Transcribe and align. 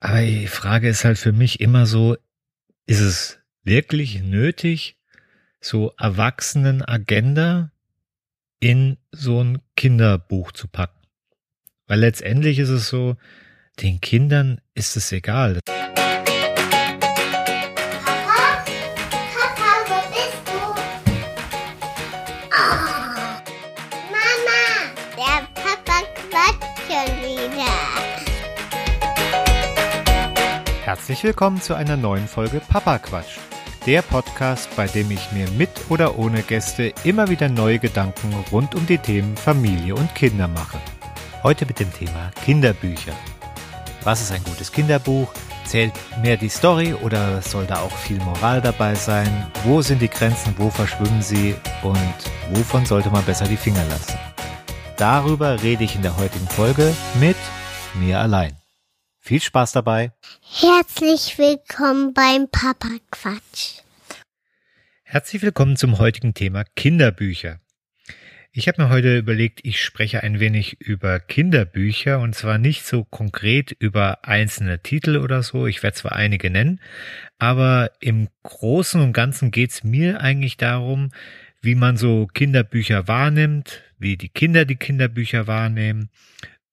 Aber 0.00 0.20
die 0.20 0.46
Frage 0.46 0.88
ist 0.88 1.04
halt 1.04 1.18
für 1.18 1.32
mich 1.32 1.60
immer 1.60 1.86
so, 1.86 2.16
ist 2.86 3.00
es 3.00 3.38
wirklich 3.64 4.22
nötig, 4.22 4.96
so 5.60 5.92
Erwachsenen-Agenda 5.98 7.72
in 8.60 8.98
so 9.10 9.42
ein 9.42 9.60
Kinderbuch 9.76 10.52
zu 10.52 10.68
packen? 10.68 11.00
Weil 11.86 12.00
letztendlich 12.00 12.58
ist 12.58 12.68
es 12.68 12.88
so, 12.88 13.16
den 13.80 14.00
Kindern 14.00 14.60
ist 14.74 14.96
es 14.96 15.12
egal. 15.12 15.60
Herzlich 30.86 31.24
willkommen 31.24 31.60
zu 31.60 31.74
einer 31.74 31.96
neuen 31.96 32.28
Folge 32.28 32.60
Papa 32.60 33.00
Quatsch. 33.00 33.38
Der 33.86 34.02
Podcast, 34.02 34.68
bei 34.76 34.86
dem 34.86 35.10
ich 35.10 35.32
mir 35.32 35.50
mit 35.58 35.68
oder 35.88 36.16
ohne 36.16 36.42
Gäste 36.42 36.94
immer 37.02 37.28
wieder 37.28 37.48
neue 37.48 37.80
Gedanken 37.80 38.32
rund 38.52 38.76
um 38.76 38.86
die 38.86 38.98
Themen 38.98 39.36
Familie 39.36 39.96
und 39.96 40.14
Kinder 40.14 40.46
mache. 40.46 40.78
Heute 41.42 41.66
mit 41.66 41.80
dem 41.80 41.92
Thema 41.92 42.30
Kinderbücher. 42.44 43.14
Was 44.04 44.20
ist 44.20 44.30
ein 44.30 44.44
gutes 44.44 44.70
Kinderbuch? 44.70 45.26
Zählt 45.64 45.92
mehr 46.22 46.36
die 46.36 46.48
Story 46.48 46.94
oder 46.94 47.42
soll 47.42 47.66
da 47.66 47.80
auch 47.80 47.90
viel 47.90 48.18
Moral 48.18 48.60
dabei 48.60 48.94
sein? 48.94 49.50
Wo 49.64 49.82
sind 49.82 50.00
die 50.00 50.08
Grenzen? 50.08 50.54
Wo 50.56 50.70
verschwimmen 50.70 51.20
sie? 51.20 51.56
Und 51.82 51.98
wovon 52.52 52.86
sollte 52.86 53.10
man 53.10 53.24
besser 53.24 53.48
die 53.48 53.56
Finger 53.56 53.84
lassen? 53.90 54.16
Darüber 54.96 55.60
rede 55.64 55.82
ich 55.82 55.96
in 55.96 56.02
der 56.02 56.16
heutigen 56.16 56.46
Folge 56.46 56.94
mit 57.18 57.36
mir 57.94 58.20
allein. 58.20 58.56
Viel 59.26 59.40
Spaß 59.40 59.72
dabei. 59.72 60.12
Herzlich 60.40 61.36
willkommen 61.36 62.14
beim 62.14 62.48
Papa 62.48 62.90
Quatsch. 63.10 63.80
Herzlich 65.02 65.42
willkommen 65.42 65.76
zum 65.76 65.98
heutigen 65.98 66.32
Thema 66.32 66.62
Kinderbücher. 66.76 67.58
Ich 68.52 68.68
habe 68.68 68.80
mir 68.80 68.88
heute 68.88 69.18
überlegt, 69.18 69.58
ich 69.64 69.82
spreche 69.82 70.22
ein 70.22 70.38
wenig 70.38 70.80
über 70.80 71.18
Kinderbücher 71.18 72.20
und 72.20 72.36
zwar 72.36 72.58
nicht 72.58 72.84
so 72.84 73.02
konkret 73.02 73.72
über 73.80 74.24
einzelne 74.24 74.78
Titel 74.78 75.16
oder 75.16 75.42
so. 75.42 75.66
Ich 75.66 75.82
werde 75.82 75.96
zwar 75.96 76.12
einige 76.12 76.48
nennen, 76.48 76.80
aber 77.36 77.90
im 77.98 78.28
Großen 78.44 79.00
und 79.00 79.12
Ganzen 79.12 79.50
geht 79.50 79.72
es 79.72 79.82
mir 79.82 80.20
eigentlich 80.20 80.56
darum, 80.56 81.10
wie 81.60 81.74
man 81.74 81.96
so 81.96 82.28
Kinderbücher 82.28 83.08
wahrnimmt, 83.08 83.82
wie 83.98 84.16
die 84.16 84.28
Kinder 84.28 84.64
die 84.64 84.76
Kinderbücher 84.76 85.48
wahrnehmen 85.48 86.10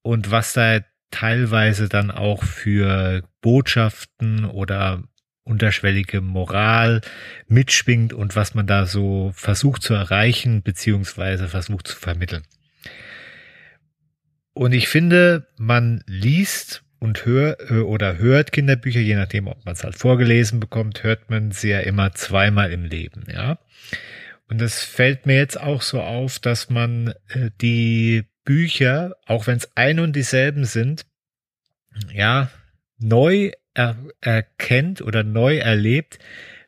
und 0.03 0.29
was 0.29 0.53
da 0.53 0.81
teilweise 1.13 1.87
dann 1.87 2.11
auch 2.11 2.43
für 2.43 3.23
Botschaften 3.41 4.45
oder 4.45 5.03
unterschwellige 5.43 6.21
Moral 6.21 7.01
mitschwingt 7.47 8.13
und 8.13 8.35
was 8.35 8.55
man 8.55 8.65
da 8.65 8.85
so 8.85 9.31
versucht 9.35 9.83
zu 9.83 9.93
erreichen 9.93 10.63
beziehungsweise 10.63 11.47
versucht 11.47 11.87
zu 11.87 11.97
vermitteln. 11.97 12.43
Und 14.53 14.73
ich 14.73 14.87
finde, 14.87 15.47
man 15.57 16.03
liest 16.07 16.83
und 16.99 17.25
hört 17.25 17.69
äh, 17.69 17.79
oder 17.79 18.17
hört 18.17 18.51
Kinderbücher, 18.51 18.99
je 18.99 19.15
nachdem, 19.15 19.47
ob 19.47 19.65
man 19.65 19.73
es 19.73 19.83
halt 19.83 19.95
vorgelesen 19.95 20.59
bekommt, 20.59 21.03
hört 21.03 21.29
man 21.29 21.51
sie 21.51 21.69
ja 21.69 21.79
immer 21.81 22.13
zweimal 22.13 22.71
im 22.71 22.85
Leben, 22.85 23.25
ja. 23.31 23.59
Und 24.47 24.61
das 24.61 24.83
fällt 24.83 25.25
mir 25.25 25.35
jetzt 25.35 25.59
auch 25.59 25.81
so 25.81 26.01
auf, 26.01 26.39
dass 26.39 26.69
man 26.69 27.13
äh, 27.29 27.49
die 27.61 28.23
Bücher, 28.43 29.15
auch 29.25 29.47
wenn 29.47 29.57
es 29.57 29.69
ein 29.75 29.99
und 29.99 30.15
dieselben 30.15 30.65
sind, 30.65 31.05
ja, 32.11 32.49
neu 32.97 33.51
er 33.73 33.97
erkennt 34.21 35.01
oder 35.01 35.23
neu 35.23 35.57
erlebt, 35.57 36.19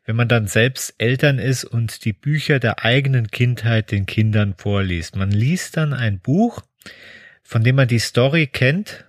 wenn 0.04 0.16
man 0.16 0.28
dann 0.28 0.46
selbst 0.46 0.94
Eltern 0.98 1.38
ist 1.38 1.64
und 1.64 2.04
die 2.04 2.12
Bücher 2.12 2.58
der 2.58 2.84
eigenen 2.84 3.30
Kindheit 3.30 3.90
den 3.90 4.06
Kindern 4.06 4.54
vorliest. 4.56 5.16
Man 5.16 5.30
liest 5.30 5.76
dann 5.76 5.92
ein 5.92 6.20
Buch, 6.20 6.62
von 7.42 7.62
dem 7.62 7.76
man 7.76 7.88
die 7.88 7.98
Story 7.98 8.46
kennt, 8.46 9.04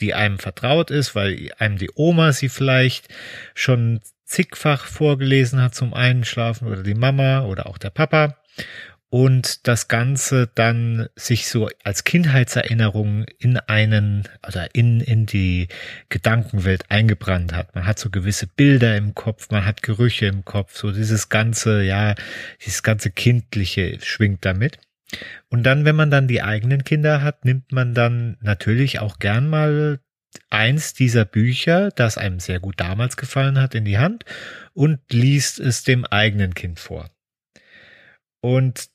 die 0.00 0.14
einem 0.14 0.38
vertraut 0.38 0.90
ist, 0.90 1.14
weil 1.14 1.50
einem 1.58 1.78
die 1.78 1.90
Oma 1.94 2.32
sie 2.32 2.48
vielleicht 2.48 3.08
schon 3.54 4.00
zigfach 4.24 4.86
vorgelesen 4.86 5.60
hat 5.60 5.74
zum 5.74 5.92
Einschlafen 5.92 6.68
oder 6.68 6.82
die 6.82 6.94
Mama 6.94 7.44
oder 7.44 7.66
auch 7.66 7.78
der 7.78 7.90
Papa 7.90 8.36
und 9.10 9.66
das 9.66 9.88
Ganze 9.88 10.48
dann 10.54 11.08
sich 11.16 11.48
so 11.48 11.68
als 11.82 12.04
Kindheitserinnerung 12.04 13.24
in 13.38 13.56
einen 13.56 14.28
oder 14.46 14.72
in, 14.74 15.00
in 15.00 15.26
die 15.26 15.66
Gedankenwelt 16.08 16.84
eingebrannt 16.90 17.52
hat. 17.52 17.74
Man 17.74 17.86
hat 17.86 17.98
so 17.98 18.08
gewisse 18.08 18.46
Bilder 18.46 18.96
im 18.96 19.14
Kopf, 19.14 19.50
man 19.50 19.66
hat 19.66 19.82
Gerüche 19.82 20.26
im 20.26 20.44
Kopf, 20.44 20.76
so 20.76 20.92
dieses 20.92 21.28
ganze, 21.28 21.82
ja, 21.82 22.14
dieses 22.64 22.84
ganze 22.84 23.10
Kindliche 23.10 23.98
schwingt 24.00 24.44
damit. 24.44 24.78
Und 25.48 25.64
dann, 25.64 25.84
wenn 25.84 25.96
man 25.96 26.12
dann 26.12 26.28
die 26.28 26.42
eigenen 26.42 26.84
Kinder 26.84 27.20
hat, 27.20 27.44
nimmt 27.44 27.72
man 27.72 27.94
dann 27.94 28.36
natürlich 28.40 29.00
auch 29.00 29.18
gern 29.18 29.48
mal 29.48 29.98
eins 30.50 30.94
dieser 30.94 31.24
Bücher, 31.24 31.90
das 31.90 32.16
einem 32.16 32.38
sehr 32.38 32.60
gut 32.60 32.78
damals 32.78 33.16
gefallen 33.16 33.60
hat, 33.60 33.74
in 33.74 33.84
die 33.84 33.98
Hand 33.98 34.24
und 34.72 35.00
liest 35.10 35.58
es 35.58 35.82
dem 35.82 36.04
eigenen 36.04 36.54
Kind 36.54 36.78
vor. 36.78 37.10
Und 38.40 38.88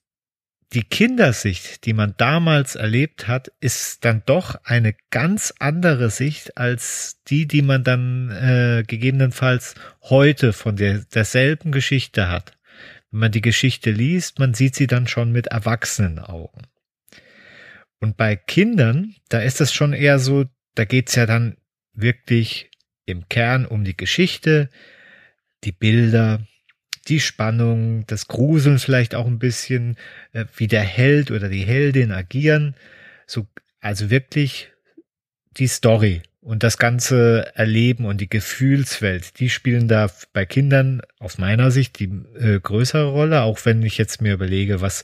die 0.74 0.84
Kindersicht, 0.84 1.86
die 1.86 1.94
man 1.94 2.16
damals 2.18 2.76
erlebt 2.76 3.28
hat, 3.28 3.52
ist 3.59 4.03
dann 4.03 4.24
doch 4.26 4.56
eine 4.64 4.96
ganz 5.12 5.53
andere 5.59 6.09
Sicht 6.09 6.58
als 6.58 7.22
die, 7.28 7.48
die 7.48 7.62
man 7.62 7.84
dann 7.84 8.30
äh, 8.31 8.84
gegebenenfalls 8.86 9.75
heute 10.02 10.54
von 10.54 10.75
der, 10.75 11.00
derselben 11.14 11.72
Geschichte 11.72 12.30
hat. 12.30 12.58
Wenn 13.12 13.20
man 13.22 13.31
die 13.31 13.42
Geschichte 13.42 13.92
liest, 13.92 14.40
man 14.40 14.54
sieht 14.54 14.75
sie 14.75 14.88
dann 14.88 15.08
schon 15.08 15.31
mit 15.31 15.48
erwachsenen 15.48 16.20
Augen. 16.20 16.64
Und 18.00 18.18
bei 18.18 18.36
Kindern, 18.36 19.16
da 19.30 19.40
ist 19.40 19.62
es 19.62 19.74
schon 19.74 19.94
eher 19.94 20.20
so, 20.20 20.46
da 20.74 20.86
geht's 20.86 21.16
ja 21.16 21.25
dann 21.25 21.58
wirklich 21.94 22.70
im 23.06 23.30
Kern 23.30 23.66
um 23.66 23.84
die 23.84 23.96
Geschichte, 23.96 24.70
die 25.64 25.72
Bilder, 25.72 26.46
die 27.08 27.20
Spannung, 27.20 28.06
das 28.08 28.28
Gruseln 28.28 28.80
vielleicht 28.80 29.16
auch 29.16 29.28
ein 29.28 29.40
bisschen, 29.40 29.98
äh, 30.34 30.46
wie 30.56 30.68
der 30.68 30.84
Held 30.84 31.32
oder 31.32 31.50
die 31.50 31.66
Heldin 31.66 32.12
agieren. 32.12 32.76
So, 33.28 33.48
also 33.80 34.10
wirklich 34.10 34.72
die 35.58 35.68
Story 35.68 36.22
und 36.42 36.62
das 36.62 36.78
ganze 36.78 37.52
Erleben 37.56 38.06
und 38.06 38.22
die 38.22 38.30
Gefühlswelt, 38.30 39.40
die 39.40 39.50
spielen 39.50 39.88
da 39.88 40.12
bei 40.32 40.46
Kindern 40.46 41.02
aus 41.20 41.38
meiner 41.38 41.72
Sicht 41.72 42.00
die 42.00 42.12
äh, 42.40 42.60
größere 42.60 43.10
Rolle, 43.10 43.42
auch 43.42 43.66
wenn 43.66 43.82
ich 43.82 43.98
jetzt 43.98 44.22
mir 44.22 44.34
überlege, 44.34 44.82
was, 44.82 45.04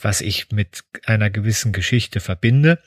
was 0.00 0.20
ich 0.20 0.50
mit 0.52 0.84
einer 1.06 1.30
gewissen 1.30 1.72
Geschichte 1.72 2.20
verbinde 2.20 2.78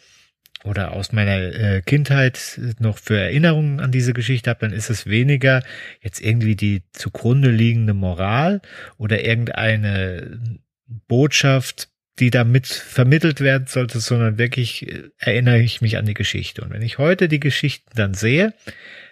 oder 0.67 0.93
aus 0.93 1.11
meiner 1.11 1.37
äh, 1.37 1.81
Kindheit 1.81 2.59
noch 2.79 2.97
für 2.97 3.19
Erinnerungen 3.19 3.79
an 3.79 3.91
diese 3.91 4.13
Geschichte 4.13 4.49
habe, 4.49 4.61
dann 4.61 4.73
ist 4.73 4.89
es 4.89 5.05
weniger 5.05 5.63
jetzt 6.01 6.21
irgendwie 6.21 6.55
die 6.55 6.83
zugrunde 6.91 7.49
liegende 7.49 7.93
Moral 7.93 8.61
oder 8.97 9.23
irgendeine 9.23 10.59
Botschaft, 11.07 11.89
die 12.19 12.31
damit 12.31 12.67
vermittelt 12.67 13.41
werden 13.41 13.67
sollte, 13.67 13.99
sondern 13.99 14.37
wirklich 14.37 14.87
äh, 14.87 15.09
erinnere 15.17 15.59
ich 15.59 15.81
mich 15.81 15.97
an 15.97 16.05
die 16.05 16.13
Geschichte. 16.13 16.61
Und 16.61 16.71
wenn 16.71 16.81
ich 16.81 16.97
heute 16.97 17.27
die 17.27 17.39
Geschichten 17.39 17.91
dann 17.95 18.13
sehe, 18.13 18.53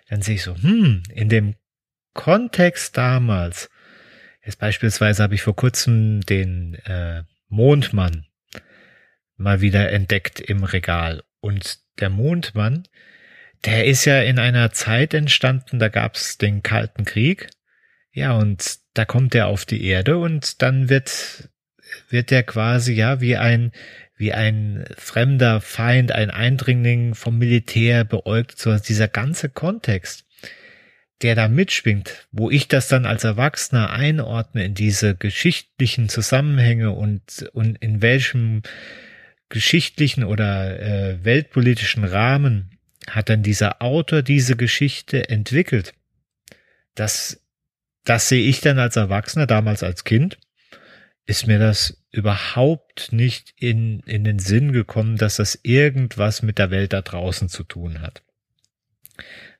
dann 0.09 0.21
sehe 0.21 0.35
ich 0.35 0.43
so, 0.43 0.55
hm, 0.55 1.03
in 1.13 1.29
dem 1.29 1.55
Kontext 2.13 2.97
damals, 2.97 3.69
jetzt 4.43 4.59
beispielsweise 4.59 5.21
habe 5.21 5.35
ich 5.35 5.41
vor 5.41 5.55
kurzem 5.55 6.21
den 6.21 6.75
äh, 6.85 7.23
Mondmann 7.49 8.25
mal 9.37 9.61
wieder 9.61 9.91
entdeckt 9.91 10.39
im 10.39 10.63
Regal. 10.63 11.23
Und 11.45 11.77
der 11.99 12.09
Mondmann, 12.09 12.87
der 13.65 13.85
ist 13.85 14.05
ja 14.05 14.19
in 14.19 14.39
einer 14.39 14.71
Zeit 14.71 15.13
entstanden, 15.13 15.77
da 15.77 15.89
gab's 15.89 16.39
den 16.39 16.63
Kalten 16.63 17.05
Krieg. 17.05 17.51
Ja, 18.11 18.35
und 18.35 18.79
da 18.95 19.05
kommt 19.05 19.35
er 19.35 19.45
auf 19.45 19.63
die 19.63 19.85
Erde 19.85 20.17
und 20.17 20.63
dann 20.63 20.89
wird, 20.89 21.49
wird 22.09 22.31
er 22.31 22.41
quasi, 22.41 22.93
ja, 22.93 23.21
wie 23.21 23.37
ein, 23.37 23.73
wie 24.17 24.33
ein 24.33 24.85
fremder 24.97 25.61
Feind, 25.61 26.11
ein 26.11 26.31
Eindringling 26.31 27.13
vom 27.13 27.37
Militär 27.37 28.05
beäugt, 28.05 28.57
so 28.57 28.75
dieser 28.79 29.07
ganze 29.07 29.47
Kontext, 29.47 30.25
der 31.21 31.35
da 31.35 31.47
mitschwingt, 31.47 32.27
wo 32.31 32.49
ich 32.49 32.67
das 32.69 32.87
dann 32.87 33.05
als 33.05 33.23
Erwachsener 33.23 33.91
einordne 33.91 34.65
in 34.65 34.73
diese 34.73 35.15
geschichtlichen 35.15 36.09
Zusammenhänge 36.09 36.89
und, 36.89 37.47
und 37.53 37.77
in 37.83 38.01
welchem 38.01 38.63
geschichtlichen 39.49 40.23
oder 40.23 40.79
äh, 40.79 41.23
weltpolitischen 41.23 42.03
Rahmen 42.03 42.71
hat 43.09 43.29
dann 43.29 43.43
dieser 43.43 43.81
Autor 43.81 44.21
diese 44.21 44.55
Geschichte 44.55 45.29
entwickelt. 45.29 45.93
Das, 46.95 47.41
das 48.03 48.29
sehe 48.29 48.47
ich 48.47 48.61
dann 48.61 48.79
als 48.79 48.95
Erwachsener, 48.95 49.45
damals 49.45 49.83
als 49.83 50.03
Kind, 50.03 50.37
ist 51.25 51.47
mir 51.47 51.59
das 51.59 52.01
überhaupt 52.11 53.11
nicht 53.11 53.53
in, 53.57 53.99
in 54.01 54.23
den 54.23 54.39
Sinn 54.39 54.71
gekommen, 54.71 55.17
dass 55.17 55.37
das 55.37 55.59
irgendwas 55.63 56.41
mit 56.41 56.57
der 56.57 56.71
Welt 56.71 56.93
da 56.93 57.01
draußen 57.01 57.49
zu 57.49 57.63
tun 57.63 58.01
hat. 58.01 58.21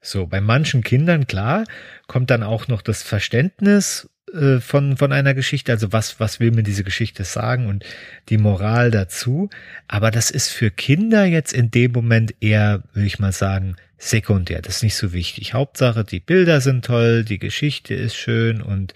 So, 0.02 0.28
bei 0.28 0.42
manchen 0.42 0.84
Kindern, 0.84 1.28
klar, 1.28 1.66
kommt 2.08 2.30
dann 2.30 2.44
auch 2.44 2.68
noch 2.68 2.82
das 2.82 3.04
Verständnis 3.04 4.10
äh, 4.34 4.60
von, 4.60 4.98
von 4.98 5.12
einer 5.12 5.34
Geschichte, 5.34 5.72
also 5.72 5.92
was, 5.92 6.20
was 6.20 6.40
will 6.40 6.52
mir 6.52 6.64
diese 6.64 6.84
Geschichte 6.84 7.24
sagen 7.24 7.68
und 7.68 7.86
die 8.30 8.38
Moral 8.38 8.92
dazu. 8.92 9.50
Aber 9.88 10.12
das 10.12 10.32
ist 10.32 10.50
für 10.50 10.72
Kinder 10.72 11.26
jetzt 11.26 11.54
in 11.54 11.72
dem 11.72 11.92
Moment 11.92 12.34
eher, 12.40 12.84
würde 12.94 13.08
ich 13.08 13.20
mal 13.20 13.32
sagen, 13.32 13.76
sekundär. 13.98 14.62
Das 14.62 14.78
ist 14.78 14.84
nicht 14.84 14.96
so 14.96 15.14
wichtig. 15.14 15.54
Hauptsache, 15.54 16.04
die 16.04 16.20
Bilder 16.20 16.62
sind 16.62 16.86
toll, 16.86 17.24
die 17.24 17.40
Geschichte 17.40 17.94
ist 17.94 18.16
schön 18.16 18.62
und 18.62 18.94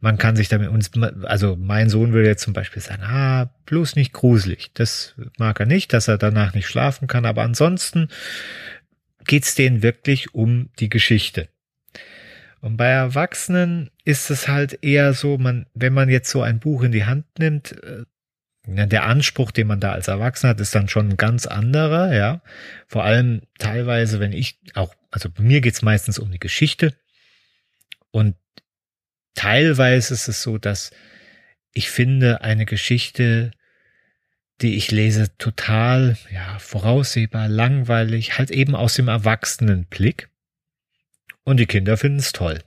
man 0.00 0.18
kann 0.18 0.36
sich 0.36 0.48
damit, 0.48 0.70
also 1.24 1.56
mein 1.56 1.88
Sohn 1.88 2.12
würde 2.12 2.28
jetzt 2.28 2.42
zum 2.42 2.52
Beispiel 2.52 2.82
sagen, 2.82 3.02
ah, 3.02 3.50
bloß 3.64 3.96
nicht 3.96 4.12
gruselig. 4.12 4.70
Das 4.74 5.14
mag 5.38 5.58
er 5.58 5.66
nicht, 5.66 5.92
dass 5.92 6.08
er 6.08 6.18
danach 6.18 6.54
nicht 6.54 6.68
schlafen 6.68 7.08
kann, 7.08 7.24
aber 7.24 7.42
ansonsten 7.42 8.08
geht's 9.26 9.54
denen 9.54 9.82
wirklich 9.82 10.34
um 10.34 10.70
die 10.78 10.88
Geschichte. 10.88 11.48
Und 12.66 12.78
bei 12.78 12.88
Erwachsenen 12.88 13.92
ist 14.02 14.28
es 14.28 14.48
halt 14.48 14.82
eher 14.82 15.14
so, 15.14 15.38
man, 15.38 15.66
wenn 15.74 15.92
man 15.92 16.08
jetzt 16.08 16.28
so 16.28 16.42
ein 16.42 16.58
Buch 16.58 16.82
in 16.82 16.90
die 16.90 17.04
Hand 17.04 17.24
nimmt, 17.38 17.80
äh, 17.84 18.04
der 18.66 19.04
Anspruch, 19.04 19.52
den 19.52 19.68
man 19.68 19.78
da 19.78 19.92
als 19.92 20.08
Erwachsener 20.08 20.50
hat, 20.50 20.60
ist 20.60 20.74
dann 20.74 20.88
schon 20.88 21.10
ein 21.10 21.16
ganz 21.16 21.46
anderer, 21.46 22.12
ja. 22.12 22.42
Vor 22.88 23.04
allem 23.04 23.42
teilweise, 23.60 24.18
wenn 24.18 24.32
ich 24.32 24.58
auch, 24.74 24.92
also 25.12 25.30
bei 25.30 25.44
mir 25.44 25.60
geht's 25.60 25.82
meistens 25.82 26.18
um 26.18 26.32
die 26.32 26.40
Geschichte. 26.40 26.92
Und 28.10 28.34
teilweise 29.36 30.14
ist 30.14 30.26
es 30.26 30.42
so, 30.42 30.58
dass 30.58 30.90
ich 31.72 31.88
finde, 31.88 32.40
eine 32.40 32.66
Geschichte, 32.66 33.52
die 34.60 34.74
ich 34.74 34.90
lese, 34.90 35.38
total, 35.38 36.16
ja, 36.32 36.58
voraussehbar, 36.58 37.46
langweilig, 37.46 38.38
halt 38.38 38.50
eben 38.50 38.74
aus 38.74 38.94
dem 38.94 39.06
Erwachsenenblick. 39.06 40.30
Und 41.46 41.58
die 41.58 41.66
Kinder 41.66 41.96
finden 41.96 42.18
es 42.18 42.32
toll. 42.32 42.58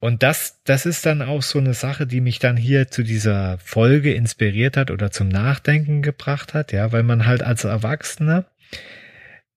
Und 0.00 0.22
das, 0.22 0.62
das 0.64 0.86
ist 0.86 1.04
dann 1.04 1.22
auch 1.22 1.42
so 1.42 1.58
eine 1.58 1.74
Sache, 1.74 2.06
die 2.06 2.22
mich 2.22 2.38
dann 2.38 2.56
hier 2.56 2.88
zu 2.88 3.02
dieser 3.02 3.58
Folge 3.58 4.14
inspiriert 4.14 4.76
hat 4.76 4.90
oder 4.90 5.10
zum 5.10 5.28
Nachdenken 5.28 6.02
gebracht 6.02 6.54
hat, 6.54 6.72
ja, 6.72 6.90
weil 6.90 7.02
man 7.02 7.26
halt 7.26 7.42
als 7.42 7.64
Erwachsener 7.64 8.46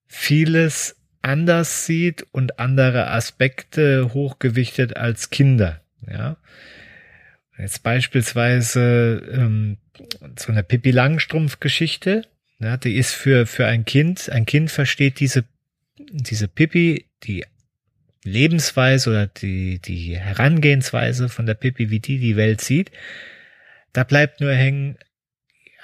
vieles 0.05 0.97
anders 1.21 1.85
sieht 1.85 2.25
und 2.31 2.59
andere 2.59 3.11
Aspekte 3.11 4.13
hochgewichtet 4.13 4.97
als 4.97 5.29
Kinder, 5.29 5.81
ja. 6.07 6.37
Jetzt 7.57 7.83
beispielsweise 7.83 9.21
ähm, 9.31 9.77
so 10.37 10.51
eine 10.51 10.63
Pippi 10.63 10.91
Langstrumpf-Geschichte, 10.91 12.25
ja, 12.59 12.75
die 12.75 12.95
ist 12.95 13.13
für, 13.13 13.45
für 13.45 13.67
ein 13.67 13.85
Kind, 13.85 14.29
ein 14.29 14.47
Kind 14.47 14.71
versteht 14.71 15.19
diese, 15.19 15.45
diese 16.11 16.47
Pippi, 16.47 17.07
die 17.23 17.45
Lebensweise 18.23 19.09
oder 19.09 19.27
die, 19.27 19.79
die 19.79 20.17
Herangehensweise 20.17 21.29
von 21.29 21.45
der 21.45 21.55
Pippi, 21.55 21.89
wie 21.89 21.99
die 21.99 22.19
die 22.19 22.35
Welt 22.35 22.61
sieht, 22.61 22.91
da 23.93 24.03
bleibt 24.03 24.41
nur 24.41 24.53
hängen, 24.53 24.97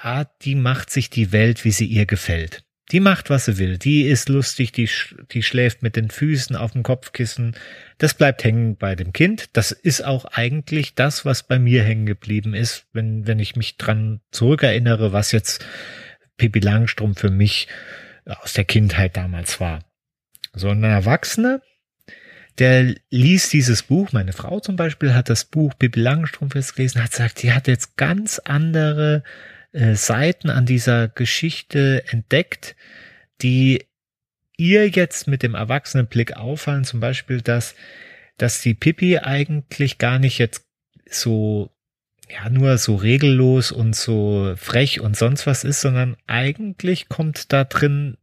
ja, 0.03 0.25
die 0.41 0.55
macht 0.55 0.89
sich 0.89 1.09
die 1.09 1.31
Welt, 1.31 1.65
wie 1.65 1.71
sie 1.71 1.85
ihr 1.85 2.05
gefällt. 2.05 2.63
Die 2.91 3.01
macht, 3.01 3.29
was 3.29 3.45
sie 3.45 3.57
will. 3.57 3.77
Die 3.77 4.03
ist 4.03 4.29
lustig, 4.29 4.71
die, 4.71 4.89
die 5.31 5.43
schläft 5.43 5.83
mit 5.83 5.97
den 5.97 6.09
Füßen 6.09 6.55
auf 6.55 6.71
dem 6.71 6.83
Kopfkissen. 6.83 7.55
Das 7.97 8.13
bleibt 8.13 8.45
hängen 8.45 8.77
bei 8.77 8.95
dem 8.95 9.11
Kind. 9.11 9.49
Das 9.53 9.71
ist 9.73 10.05
auch 10.05 10.23
eigentlich 10.25 10.95
das, 10.95 11.25
was 11.25 11.43
bei 11.43 11.59
mir 11.59 11.83
hängen 11.83 12.05
geblieben 12.05 12.53
ist, 12.53 12.85
wenn, 12.93 13.27
wenn 13.27 13.39
ich 13.39 13.57
mich 13.57 13.75
dran 13.75 14.21
zurückerinnere, 14.31 15.11
was 15.11 15.33
jetzt 15.33 15.65
Pippi 16.37 16.59
Langstrumpf 16.59 17.19
für 17.19 17.31
mich 17.31 17.67
aus 18.25 18.53
der 18.53 18.63
Kindheit 18.63 19.17
damals 19.17 19.59
war. 19.59 19.83
So 20.57 20.69
ein 20.69 20.83
Erwachsener, 20.83 21.61
der 22.57 22.95
liest 23.09 23.53
dieses 23.53 23.83
Buch, 23.83 24.11
meine 24.11 24.33
Frau 24.33 24.59
zum 24.59 24.75
Beispiel 24.75 25.13
hat 25.13 25.29
das 25.29 25.45
Buch 25.45 25.73
Pippi 25.77 25.99
Langstrumpf 25.99 26.55
jetzt 26.55 26.75
gelesen, 26.75 27.03
hat 27.03 27.11
gesagt, 27.11 27.43
die 27.43 27.53
hat 27.53 27.67
jetzt 27.67 27.97
ganz 27.97 28.39
andere 28.39 29.23
äh, 29.71 29.93
Seiten 29.93 30.49
an 30.49 30.65
dieser 30.65 31.07
Geschichte 31.07 32.03
entdeckt, 32.07 32.75
die 33.41 33.85
ihr 34.57 34.89
jetzt 34.89 35.27
mit 35.27 35.43
dem 35.43 35.53
Erwachsenenblick 35.53 36.35
auffallen, 36.35 36.83
zum 36.83 36.99
Beispiel, 36.99 37.41
dass, 37.41 37.75
dass 38.37 38.61
die 38.61 38.73
Pippi 38.73 39.19
eigentlich 39.19 39.99
gar 39.99 40.17
nicht 40.17 40.39
jetzt 40.39 40.65
so, 41.07 41.69
ja, 42.27 42.49
nur 42.49 42.79
so 42.79 42.95
regellos 42.95 43.71
und 43.71 43.95
so 43.95 44.55
frech 44.57 44.99
und 44.99 45.15
sonst 45.15 45.45
was 45.45 45.63
ist, 45.63 45.81
sondern 45.81 46.17
eigentlich 46.25 47.07
kommt 47.07 47.53
da 47.53 47.63
drin 47.63 48.17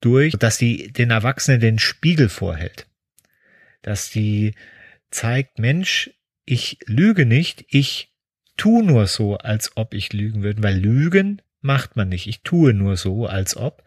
durch, 0.00 0.34
dass 0.34 0.58
sie 0.58 0.92
den 0.92 1.10
Erwachsenen 1.10 1.60
den 1.60 1.78
Spiegel 1.78 2.28
vorhält 2.28 2.86
dass 3.86 4.10
die 4.10 4.54
zeigt, 5.10 5.60
Mensch, 5.60 6.10
ich 6.44 6.78
lüge 6.86 7.24
nicht, 7.24 7.64
ich 7.68 8.12
tu 8.56 8.82
nur 8.82 9.06
so, 9.06 9.38
als 9.38 9.76
ob 9.76 9.94
ich 9.94 10.12
lügen 10.12 10.42
würde, 10.42 10.62
weil 10.62 10.76
Lügen 10.76 11.40
macht 11.60 11.94
man 11.94 12.08
nicht. 12.08 12.26
Ich 12.26 12.42
tue 12.42 12.74
nur 12.74 12.96
so, 12.96 13.26
als 13.26 13.56
ob. 13.56 13.84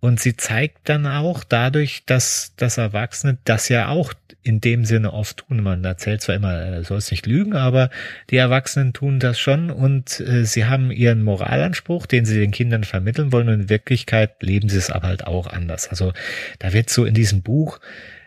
Und 0.00 0.18
sie 0.18 0.36
zeigt 0.36 0.88
dann 0.88 1.06
auch 1.06 1.44
dadurch, 1.44 2.04
dass 2.06 2.54
das 2.56 2.78
Erwachsene 2.78 3.36
das 3.44 3.68
ja 3.68 3.88
auch 3.88 4.14
in 4.42 4.60
dem 4.60 4.86
Sinne 4.86 5.12
oft 5.12 5.38
tun. 5.38 5.62
Man 5.62 5.84
erzählt 5.84 6.22
zwar 6.22 6.34
immer, 6.34 6.54
er 6.54 6.84
soll 6.84 6.98
es 6.98 7.10
nicht 7.10 7.26
lügen, 7.26 7.54
aber 7.54 7.90
die 8.30 8.38
Erwachsenen 8.38 8.94
tun 8.94 9.20
das 9.20 9.38
schon 9.38 9.70
und 9.70 10.20
äh, 10.20 10.44
sie 10.44 10.64
haben 10.64 10.90
ihren 10.90 11.22
Moralanspruch, 11.22 12.06
den 12.06 12.24
sie 12.24 12.38
den 12.38 12.50
Kindern 12.50 12.84
vermitteln 12.84 13.32
wollen 13.32 13.48
und 13.48 13.54
in 13.54 13.68
Wirklichkeit 13.68 14.42
leben 14.42 14.70
sie 14.70 14.78
es 14.78 14.90
aber 14.90 15.08
halt 15.08 15.26
auch 15.26 15.46
anders. 15.46 15.88
Also 15.88 16.14
da 16.58 16.72
wird 16.72 16.88
so 16.88 17.04
in 17.04 17.14
diesem 17.14 17.42
Buch 17.42 17.80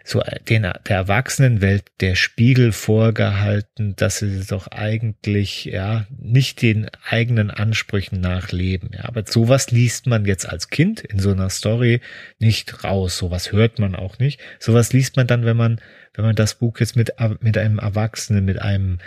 so 0.04 0.22
den, 0.50 0.64
der 0.64 0.82
Erwachsenenwelt 0.86 1.86
der 2.02 2.16
Spiegel 2.16 2.74
vorgehalten, 2.74 3.96
dass 3.96 4.18
sie 4.18 4.44
doch 4.46 4.68
eigentlich, 4.68 5.66
ja, 5.66 6.06
nicht 6.18 6.62
den 6.62 6.90
eigenen 7.10 7.50
Ansprüchen 7.50 8.20
nachleben. 8.20 8.92
Ja, 8.94 9.06
aber 9.06 9.24
sowas 9.26 9.72
liest 9.72 10.06
man 10.06 10.26
jetzt 10.26 10.48
als 10.48 10.70
Kind 10.70 11.00
in 11.00 11.20
so 11.20 11.32
einer 11.32 11.50
Story 11.50 12.02
nicht 12.38 12.84
raus. 12.84 13.18
Sowas 13.18 13.54
hört 13.54 13.80
man 13.80 13.96
auch 13.96 14.20
nicht. 14.20 14.42
Sowas 14.60 14.92
liest 14.92 15.16
man 15.16 15.26
dann, 15.26 15.46
wenn 15.46 15.58
man, 15.58 15.80
wenn 16.14 16.26
man 16.26 16.36
das 16.36 16.56
Buch 16.56 16.80
jetzt 16.80 16.98
mit, 16.98 17.14
mit 17.40 17.58
einem 17.58 17.80
Erwachsenen, 17.80 18.44
mit 18.44 18.62
einem, 18.62 19.00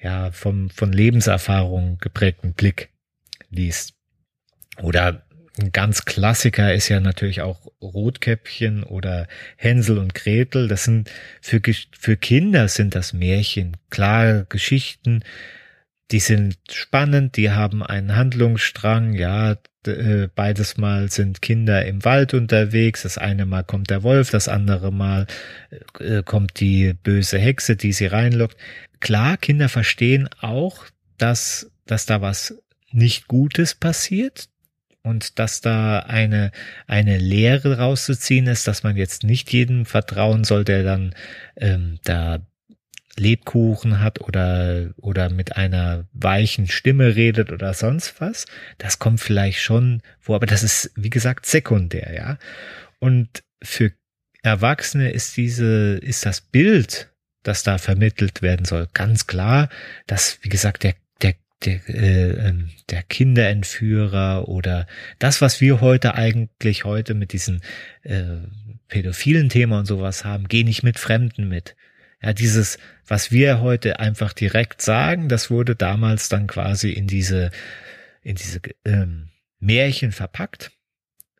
ja, 0.00 0.32
vom, 0.32 0.68
von 0.68 0.92
Lebenserfahrung 0.92 1.98
geprägten 1.98 2.54
Blick 2.54 2.90
liest. 3.50 3.94
Oder 4.82 5.23
ein 5.60 5.70
ganz 5.70 6.04
Klassiker 6.04 6.74
ist 6.74 6.88
ja 6.88 7.00
natürlich 7.00 7.40
auch 7.40 7.60
Rotkäppchen 7.80 8.82
oder 8.82 9.28
Hänsel 9.56 9.98
und 9.98 10.14
Gretel. 10.14 10.66
Das 10.66 10.84
sind 10.84 11.10
für, 11.40 11.60
für 11.96 12.16
Kinder 12.16 12.68
sind 12.68 12.94
das 12.94 13.12
Märchen, 13.12 13.76
klare 13.90 14.46
Geschichten. 14.48 15.22
Die 16.10 16.18
sind 16.18 16.56
spannend, 16.70 17.36
die 17.36 17.50
haben 17.50 17.82
einen 17.82 18.16
Handlungsstrang, 18.16 19.14
ja, 19.14 19.56
äh, 19.86 20.28
beides 20.34 20.76
Mal 20.76 21.10
sind 21.10 21.40
Kinder 21.40 21.84
im 21.86 22.04
Wald 22.04 22.34
unterwegs, 22.34 23.02
das 23.02 23.16
eine 23.18 23.46
Mal 23.46 23.64
kommt 23.64 23.90
der 23.90 24.02
Wolf, 24.02 24.30
das 24.30 24.48
andere 24.48 24.92
Mal 24.92 25.26
äh, 26.00 26.22
kommt 26.22 26.60
die 26.60 26.94
böse 26.94 27.38
Hexe, 27.38 27.76
die 27.76 27.92
sie 27.92 28.06
reinlockt. 28.06 28.56
Klar, 29.00 29.36
Kinder 29.36 29.68
verstehen 29.68 30.28
auch, 30.40 30.86
dass, 31.16 31.70
dass 31.86 32.06
da 32.06 32.20
was 32.20 32.54
nicht 32.90 33.28
Gutes 33.28 33.74
passiert, 33.74 34.48
und 35.04 35.38
dass 35.38 35.60
da 35.60 36.00
eine, 36.00 36.50
eine 36.86 37.18
Lehre 37.18 37.78
rauszuziehen 37.78 38.46
ist, 38.46 38.66
dass 38.66 38.82
man 38.82 38.96
jetzt 38.96 39.22
nicht 39.22 39.52
jedem 39.52 39.86
vertrauen 39.86 40.44
soll, 40.44 40.64
der 40.64 40.82
dann 40.82 41.14
ähm, 41.56 42.00
da 42.04 42.40
Lebkuchen 43.16 44.00
hat 44.00 44.20
oder, 44.20 44.90
oder 44.96 45.30
mit 45.30 45.56
einer 45.56 46.06
weichen 46.12 46.66
Stimme 46.66 47.14
redet 47.14 47.52
oder 47.52 47.74
sonst 47.74 48.20
was. 48.20 48.46
Das 48.78 48.98
kommt 48.98 49.20
vielleicht 49.20 49.60
schon 49.60 50.02
vor, 50.18 50.36
aber 50.36 50.46
das 50.46 50.62
ist, 50.62 50.90
wie 50.96 51.10
gesagt, 51.10 51.46
sekundär, 51.46 52.12
ja. 52.12 52.38
Und 52.98 53.44
für 53.62 53.92
Erwachsene 54.42 55.10
ist 55.12 55.36
diese, 55.36 55.98
ist 55.98 56.26
das 56.26 56.40
Bild, 56.40 57.12
das 57.42 57.62
da 57.62 57.78
vermittelt 57.78 58.42
werden 58.42 58.64
soll, 58.64 58.88
ganz 58.94 59.26
klar, 59.26 59.68
dass, 60.06 60.38
wie 60.42 60.48
gesagt, 60.48 60.82
der 60.82 60.94
der, 61.66 61.88
äh, 61.88 62.48
ähm, 62.48 62.70
der 62.90 63.02
Kinderentführer 63.02 64.48
oder 64.48 64.86
das, 65.18 65.40
was 65.40 65.60
wir 65.60 65.80
heute 65.80 66.14
eigentlich 66.14 66.84
heute 66.84 67.14
mit 67.14 67.32
diesen 67.32 67.60
äh, 68.02 68.38
pädophilen 68.88 69.48
Thema 69.48 69.78
und 69.78 69.86
sowas 69.86 70.24
haben, 70.24 70.48
geh 70.48 70.64
nicht 70.64 70.82
mit 70.82 70.98
Fremden 70.98 71.48
mit. 71.48 71.76
Ja, 72.22 72.32
dieses, 72.32 72.78
was 73.06 73.32
wir 73.32 73.60
heute 73.60 74.00
einfach 74.00 74.32
direkt 74.32 74.80
sagen, 74.80 75.28
das 75.28 75.50
wurde 75.50 75.76
damals 75.76 76.28
dann 76.28 76.46
quasi 76.46 76.90
in 76.90 77.06
diese, 77.06 77.50
in 78.22 78.36
diese 78.36 78.60
ähm, 78.84 79.28
Märchen 79.60 80.12
verpackt, 80.12 80.72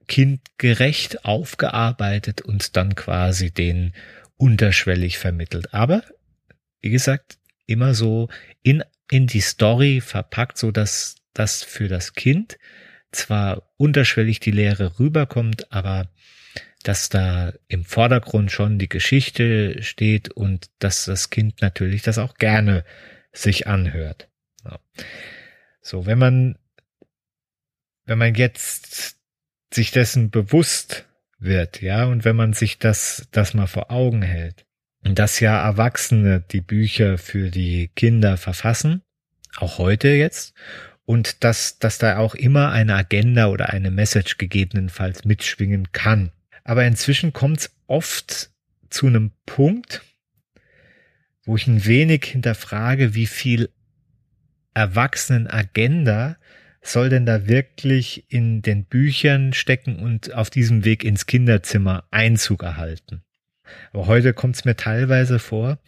kindgerecht 0.09 1.25
aufgearbeitet 1.25 2.43
und 2.43 2.77
dann 2.77 2.95
quasi 2.95 3.51
den 3.51 3.95
unterschwellig 4.37 5.19
vermittelt. 5.19 5.73
Aber, 5.73 6.03
wie 6.81 6.91
gesagt, 6.91 7.39
immer 7.67 7.95
so 7.95 8.29
in 8.63 8.85
in 9.15 9.29
die 9.29 9.43
Story 9.43 10.01
verpackt, 10.01 10.59
so 10.59 10.73
dass 10.73 11.15
das 11.35 11.63
für 11.63 11.87
das 11.87 12.15
Kind 12.15 12.59
zwar 13.13 13.71
unterschwellig 13.77 14.41
die 14.41 14.51
Lehre 14.51 14.99
rüberkommt, 14.99 15.71
aber 15.71 16.11
dass 16.83 17.11
da 17.11 17.53
im 17.69 17.85
Vordergrund 17.85 18.51
schon 18.51 18.77
die 18.81 18.89
Geschichte 18.89 19.81
steht 19.85 20.31
und 20.33 20.69
dass 20.81 21.05
das 21.05 21.31
Kind 21.31 21.63
natürlich 21.63 22.03
das 22.03 22.19
auch 22.19 22.35
gerne 22.35 22.85
sich 23.33 23.69
anhört. 23.69 24.29
So, 25.81 26.07
wenn 26.07 26.19
man, 26.19 26.59
wenn 28.07 28.19
man 28.19 28.35
jetzt 28.35 29.17
sich 29.73 29.93
dessen 29.93 30.31
bewusst 30.31 31.07
wird, 31.39 31.83
ja, 31.83 32.07
und 32.07 32.25
wenn 32.25 32.35
man 32.35 32.53
sich 32.53 32.81
das, 32.81 33.29
das 33.31 33.55
mal 33.55 33.69
vor 33.69 33.93
Augen 33.93 34.23
hält, 34.23 34.67
dass 35.03 35.39
ja 35.39 35.63
Erwachsene 35.63 36.41
die 36.41 36.63
Bücher 36.63 37.17
für 37.17 37.51
die 37.51 37.93
Kinder 37.95 38.37
verfassen, 38.37 39.04
auch 39.57 39.79
heute 39.79 40.09
jetzt, 40.09 40.55
und 41.07 41.45
dass, 41.45 41.79
dass 41.79 41.99
da 41.99 42.19
auch 42.19 42.35
immer 42.35 42.71
eine 42.71 42.95
Agenda 42.95 43.49
oder 43.49 43.71
eine 43.71 43.91
Message 43.91 44.39
gegebenenfalls 44.39 45.25
mitschwingen 45.25 45.93
kann. 45.93 46.33
Aber 46.65 46.85
inzwischen 46.85 47.33
kommt 47.33 47.61
es 47.61 47.77
oft 47.87 48.51
zu 48.89 49.07
einem 49.07 49.33
Punkt, 49.45 50.03
wo 51.45 51.57
ich 51.57 51.67
ein 51.67 51.85
wenig 51.85 52.25
hinterfrage, 52.25 53.15
wie 53.15 53.27
viel 53.27 53.69
Erwachsenen-Agenda 54.73 56.37
soll 56.81 57.09
denn 57.09 57.27
da 57.27 57.47
wirklich 57.47 58.25
in 58.29 58.63
den 58.63 58.85
Büchern 58.85 59.53
stecken 59.53 59.99
und 59.99 60.35
auf 60.35 60.51
diesem 60.51 60.85
Weg 60.85 61.05
ins 61.05 61.27
Kinderzimmer 61.27 62.05
Einzug 62.11 62.63
erhalten. 62.63 63.23
Aber 63.93 64.07
heute 64.07 64.35
kommt 64.35 64.57
es 64.57 64.65
mir 64.65 64.77
teilweise 64.77 65.39
vor, 65.39 65.79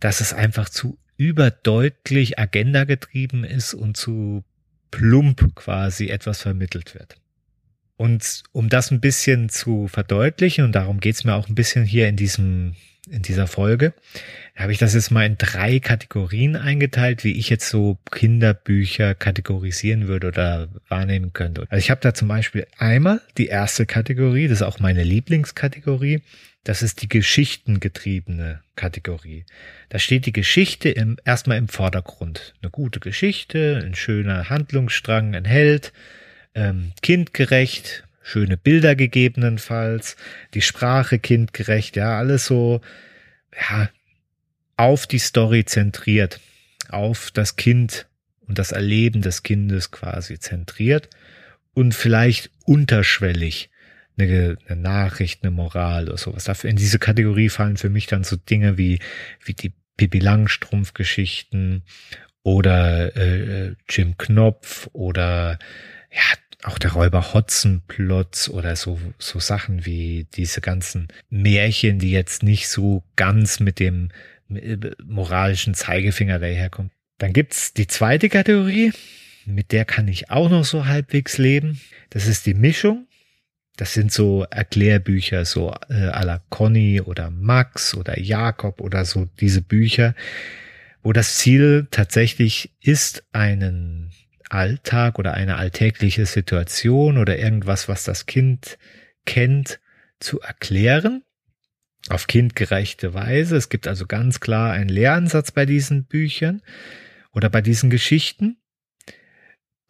dass 0.00 0.20
es 0.20 0.32
einfach 0.32 0.68
zu 0.68 0.98
überdeutlich 1.18 2.38
Agenda 2.38 2.84
getrieben 2.84 3.44
ist 3.44 3.74
und 3.74 3.96
zu 3.96 4.44
plump 4.90 5.54
quasi 5.54 6.08
etwas 6.08 6.40
vermittelt 6.40 6.94
wird. 6.94 7.16
Und 7.98 8.44
um 8.52 8.68
das 8.68 8.90
ein 8.92 9.00
bisschen 9.00 9.48
zu 9.48 9.88
verdeutlichen, 9.88 10.64
und 10.64 10.72
darum 10.72 11.00
geht's 11.00 11.24
mir 11.24 11.34
auch 11.34 11.48
ein 11.48 11.56
bisschen 11.56 11.84
hier 11.84 12.08
in 12.08 12.14
diesem, 12.14 12.76
in 13.10 13.22
dieser 13.22 13.48
Folge, 13.48 13.92
habe 14.54 14.70
ich 14.70 14.78
das 14.78 14.94
jetzt 14.94 15.10
mal 15.10 15.26
in 15.26 15.36
drei 15.36 15.80
Kategorien 15.80 16.54
eingeteilt, 16.54 17.24
wie 17.24 17.32
ich 17.32 17.50
jetzt 17.50 17.68
so 17.68 17.98
Kinderbücher 18.12 19.16
kategorisieren 19.16 20.06
würde 20.06 20.28
oder 20.28 20.68
wahrnehmen 20.88 21.32
könnte. 21.32 21.66
Also 21.68 21.78
ich 21.78 21.90
habe 21.90 22.00
da 22.00 22.14
zum 22.14 22.28
Beispiel 22.28 22.68
einmal 22.78 23.20
die 23.36 23.48
erste 23.48 23.84
Kategorie, 23.84 24.46
das 24.46 24.60
ist 24.60 24.66
auch 24.66 24.78
meine 24.78 25.02
Lieblingskategorie. 25.02 26.22
Das 26.64 26.82
ist 26.82 27.02
die 27.02 27.08
geschichtengetriebene 27.08 28.60
Kategorie. 28.76 29.44
Da 29.88 29.98
steht 29.98 30.26
die 30.26 30.32
Geschichte 30.32 30.90
im, 30.90 31.16
erstmal 31.24 31.56
im 31.56 31.68
Vordergrund. 31.68 32.54
Eine 32.60 32.70
gute 32.70 33.00
Geschichte, 33.00 33.80
ein 33.82 33.94
schöner 33.94 34.50
Handlungsstrang, 34.50 35.34
ein 35.34 35.44
Held, 35.44 35.92
ähm, 36.54 36.92
kindgerecht, 37.00 38.04
schöne 38.22 38.56
Bilder 38.56 38.96
gegebenenfalls, 38.96 40.16
die 40.54 40.60
Sprache 40.60 41.18
kindgerecht, 41.18 41.96
ja, 41.96 42.18
alles 42.18 42.46
so, 42.46 42.80
ja, 43.70 43.88
auf 44.76 45.06
die 45.06 45.18
Story 45.18 45.64
zentriert, 45.64 46.40
auf 46.90 47.30
das 47.30 47.56
Kind 47.56 48.06
und 48.46 48.58
das 48.58 48.72
Erleben 48.72 49.22
des 49.22 49.42
Kindes 49.42 49.90
quasi 49.90 50.38
zentriert 50.38 51.08
und 51.74 51.94
vielleicht 51.94 52.50
unterschwellig 52.64 53.70
eine, 54.18 54.58
eine 54.66 54.80
Nachricht, 54.80 55.42
eine 55.42 55.50
Moral 55.50 56.08
oder 56.08 56.18
sowas. 56.18 56.44
Dafür 56.44 56.70
in 56.70 56.76
diese 56.76 56.98
Kategorie 56.98 57.48
fallen 57.48 57.76
für 57.76 57.90
mich 57.90 58.06
dann 58.06 58.24
so 58.24 58.36
Dinge 58.36 58.78
wie, 58.78 58.98
wie 59.44 59.54
die 59.54 59.72
Pippi 59.96 60.18
Langstrumpf 60.18 60.94
Geschichten 60.94 61.82
oder 62.42 63.16
äh, 63.16 63.74
Jim 63.88 64.16
Knopf 64.16 64.88
oder 64.92 65.58
ja, 66.10 66.38
auch 66.62 66.78
der 66.78 66.92
Räuber 66.92 67.34
Hotzenplotz 67.34 68.48
oder 68.48 68.74
so, 68.76 68.98
so 69.18 69.38
Sachen 69.38 69.86
wie 69.86 70.26
diese 70.34 70.60
ganzen 70.60 71.08
Märchen, 71.30 71.98
die 71.98 72.10
jetzt 72.10 72.42
nicht 72.42 72.68
so 72.68 73.04
ganz 73.16 73.60
mit 73.60 73.78
dem 73.78 74.08
moralischen 75.04 75.74
Zeigefinger 75.74 76.38
daherkommen. 76.38 76.90
Dann 77.18 77.32
gibt's 77.32 77.74
die 77.74 77.86
zweite 77.86 78.28
Kategorie, 78.28 78.92
mit 79.44 79.72
der 79.72 79.84
kann 79.84 80.08
ich 80.08 80.30
auch 80.30 80.48
noch 80.48 80.64
so 80.64 80.86
halbwegs 80.86 81.38
leben. 81.38 81.80
Das 82.10 82.26
ist 82.26 82.46
die 82.46 82.54
Mischung. 82.54 83.07
Das 83.78 83.94
sind 83.94 84.10
so 84.10 84.44
Erklärbücher, 84.50 85.44
so 85.44 85.70
äh, 85.88 86.08
à 86.08 86.24
la 86.24 86.42
Conny 86.50 87.00
oder 87.00 87.30
Max 87.30 87.94
oder 87.94 88.18
Jakob 88.18 88.80
oder 88.80 89.04
so 89.04 89.28
diese 89.38 89.62
Bücher, 89.62 90.16
wo 91.04 91.12
das 91.12 91.36
Ziel 91.36 91.86
tatsächlich 91.92 92.72
ist, 92.80 93.22
einen 93.30 94.10
Alltag 94.50 95.20
oder 95.20 95.34
eine 95.34 95.58
alltägliche 95.58 96.26
Situation 96.26 97.18
oder 97.18 97.38
irgendwas, 97.38 97.88
was 97.88 98.02
das 98.02 98.26
Kind 98.26 98.78
kennt, 99.26 99.78
zu 100.18 100.40
erklären 100.40 101.22
auf 102.08 102.26
kindgerechte 102.26 103.14
Weise. 103.14 103.56
Es 103.56 103.68
gibt 103.68 103.86
also 103.86 104.06
ganz 104.06 104.40
klar 104.40 104.72
einen 104.72 104.88
Lehransatz 104.88 105.52
bei 105.52 105.66
diesen 105.66 106.04
Büchern 106.04 106.62
oder 107.32 107.48
bei 107.48 107.60
diesen 107.60 107.90
Geschichten. 107.90 108.56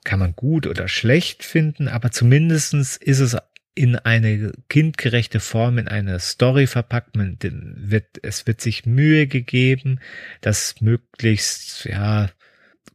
Kann 0.04 0.18
man 0.18 0.36
gut 0.36 0.66
oder 0.66 0.88
schlecht 0.88 1.42
finden, 1.42 1.88
aber 1.88 2.10
zumindestens 2.10 2.98
ist 2.98 3.20
es 3.20 3.34
in 3.78 3.94
eine 3.94 4.50
kindgerechte 4.68 5.38
Form, 5.38 5.78
in 5.78 5.86
eine 5.86 6.18
Story 6.18 6.66
verpackt. 6.66 7.16
Man 7.16 7.38
wird, 7.40 8.06
es 8.22 8.44
wird 8.48 8.60
sich 8.60 8.86
Mühe 8.86 9.28
gegeben, 9.28 10.00
das 10.40 10.80
möglichst, 10.80 11.84
ja, 11.84 12.28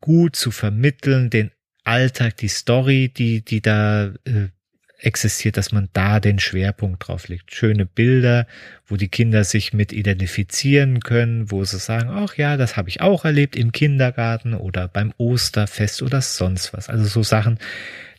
gut 0.02 0.36
zu 0.36 0.52
vermitteln, 0.52 1.30
den 1.30 1.52
Alltag, 1.86 2.36
die 2.36 2.50
Story, 2.50 3.08
die, 3.08 3.46
die 3.46 3.62
da 3.62 4.08
äh, 4.26 4.50
existiert, 4.98 5.56
dass 5.56 5.72
man 5.72 5.88
da 5.94 6.20
den 6.20 6.40
Schwerpunkt 6.40 7.08
drauf 7.08 7.30
legt. 7.30 7.56
Schöne 7.56 7.86
Bilder, 7.86 8.46
wo 8.86 8.98
die 8.98 9.08
Kinder 9.08 9.46
sich 9.46 9.72
mit 9.72 9.94
identifizieren 9.94 11.00
können, 11.00 11.50
wo 11.50 11.64
sie 11.64 11.80
sagen, 11.80 12.10
ach 12.10 12.36
ja, 12.36 12.58
das 12.58 12.76
habe 12.76 12.90
ich 12.90 13.00
auch 13.00 13.24
erlebt 13.24 13.56
im 13.56 13.72
Kindergarten 13.72 14.54
oder 14.54 14.90
beim 14.90 15.14
Osterfest 15.16 16.02
oder 16.02 16.22
sonst 16.22 16.74
was. 16.74 16.90
Also 16.90 17.06
so 17.06 17.24
Sachen, 17.24 17.58